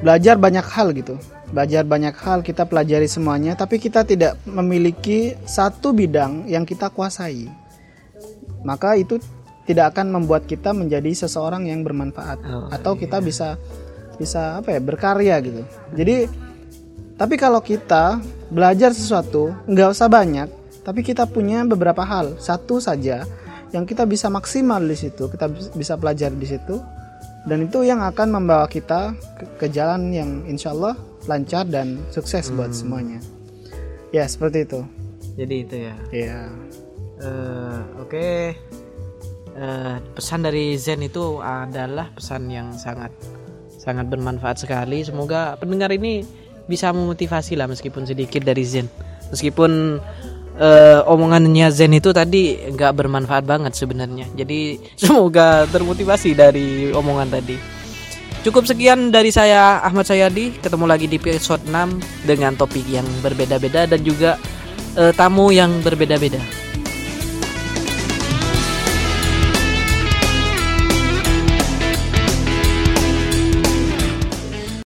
belajar 0.00 0.40
banyak 0.40 0.64
hal 0.64 0.96
gitu. 0.96 1.20
Belajar 1.52 1.84
banyak 1.84 2.16
hal 2.16 2.40
kita 2.40 2.64
pelajari 2.64 3.04
semuanya, 3.04 3.52
tapi 3.52 3.76
kita 3.76 4.04
tidak 4.08 4.40
memiliki 4.48 5.36
satu 5.44 5.92
bidang 5.92 6.48
yang 6.48 6.64
kita 6.64 6.88
kuasai. 6.88 7.52
Maka 8.64 8.96
itu 8.96 9.20
tidak 9.68 9.92
akan 9.92 10.08
membuat 10.08 10.48
kita 10.48 10.72
menjadi 10.72 11.12
seseorang 11.12 11.68
yang 11.68 11.84
bermanfaat 11.84 12.40
Oh, 12.48 12.72
atau 12.72 12.96
kita 12.96 13.20
bisa 13.20 13.60
bisa 14.16 14.64
apa 14.64 14.72
ya 14.72 14.80
berkarya 14.80 15.36
gitu. 15.44 15.62
Jadi 15.92 16.24
tapi 17.20 17.36
kalau 17.36 17.60
kita 17.60 18.24
belajar 18.48 18.96
sesuatu, 18.96 19.52
nggak 19.68 19.88
usah 19.92 20.08
banyak, 20.08 20.48
tapi 20.80 21.04
kita 21.04 21.28
punya 21.28 21.66
beberapa 21.68 22.00
hal, 22.00 22.40
satu 22.40 22.80
saja 22.80 23.28
yang 23.70 23.84
kita 23.84 24.04
bisa 24.04 24.28
maksimal 24.28 24.80
di 24.80 24.96
situ, 24.96 25.28
kita 25.28 25.46
bis- 25.48 25.72
bisa 25.72 25.94
pelajari 25.94 26.36
di 26.36 26.48
situ, 26.48 26.80
dan 27.44 27.64
itu 27.64 27.84
yang 27.84 28.00
akan 28.00 28.28
membawa 28.40 28.64
kita 28.66 29.12
ke, 29.36 29.44
ke 29.60 29.66
jalan 29.68 30.12
yang 30.12 30.44
insya 30.44 30.72
Allah 30.72 30.96
lancar 31.26 31.68
dan 31.68 32.00
sukses 32.08 32.48
buat 32.50 32.72
semuanya. 32.72 33.20
Ya 34.08 34.24
seperti 34.24 34.64
itu. 34.64 34.80
jadi 35.38 35.54
itu 35.62 35.76
ya 35.86 35.94
Ya. 36.10 36.40
Eh, 37.20 37.80
oke 38.00 38.28
Eh, 39.58 39.96
pesan 40.14 40.46
dari 40.46 40.78
Zen 40.78 41.02
itu 41.02 41.42
adalah 41.42 42.14
pesan 42.14 42.46
yang 42.46 42.70
sangat 42.78 43.10
sangat 43.74 44.06
bermanfaat 44.06 44.62
sekali 44.62 45.02
semoga 45.02 45.58
pendengar 45.58 45.90
ini 45.90 46.22
bisa 46.70 46.94
memotivasi 46.94 47.58
lah 47.58 47.66
meskipun 47.66 48.06
sedikit 48.06 48.46
dari 48.46 48.62
Zen 48.62 48.86
meskipun 49.34 49.98
eh, 50.58 51.00
omongannya 51.06 51.70
Zen 51.70 51.94
itu 51.94 52.10
tadi 52.10 52.58
nggak 52.74 52.92
bermanfaat 52.92 53.46
banget 53.46 53.72
sebenarnya 53.78 54.26
jadi 54.34 54.76
semoga 55.00 55.64
termotivasi 55.70 56.34
dari 56.34 56.90
omongan 56.92 57.30
tadi 57.30 57.78
Cukup 58.38 58.70
sekian 58.70 59.10
dari 59.10 59.34
saya 59.34 59.82
Ahmad 59.82 60.06
Sayadi. 60.06 60.62
Ketemu 60.62 60.86
lagi 60.86 61.10
di 61.10 61.18
episode 61.18 61.58
6 61.66 62.22
dengan 62.22 62.54
topik 62.54 62.86
yang 62.86 63.04
berbeda-beda 63.18 63.90
dan 63.90 64.00
juga 64.06 64.38
eh, 64.94 65.10
tamu 65.10 65.50
yang 65.50 65.82
berbeda-beda. 65.82 66.67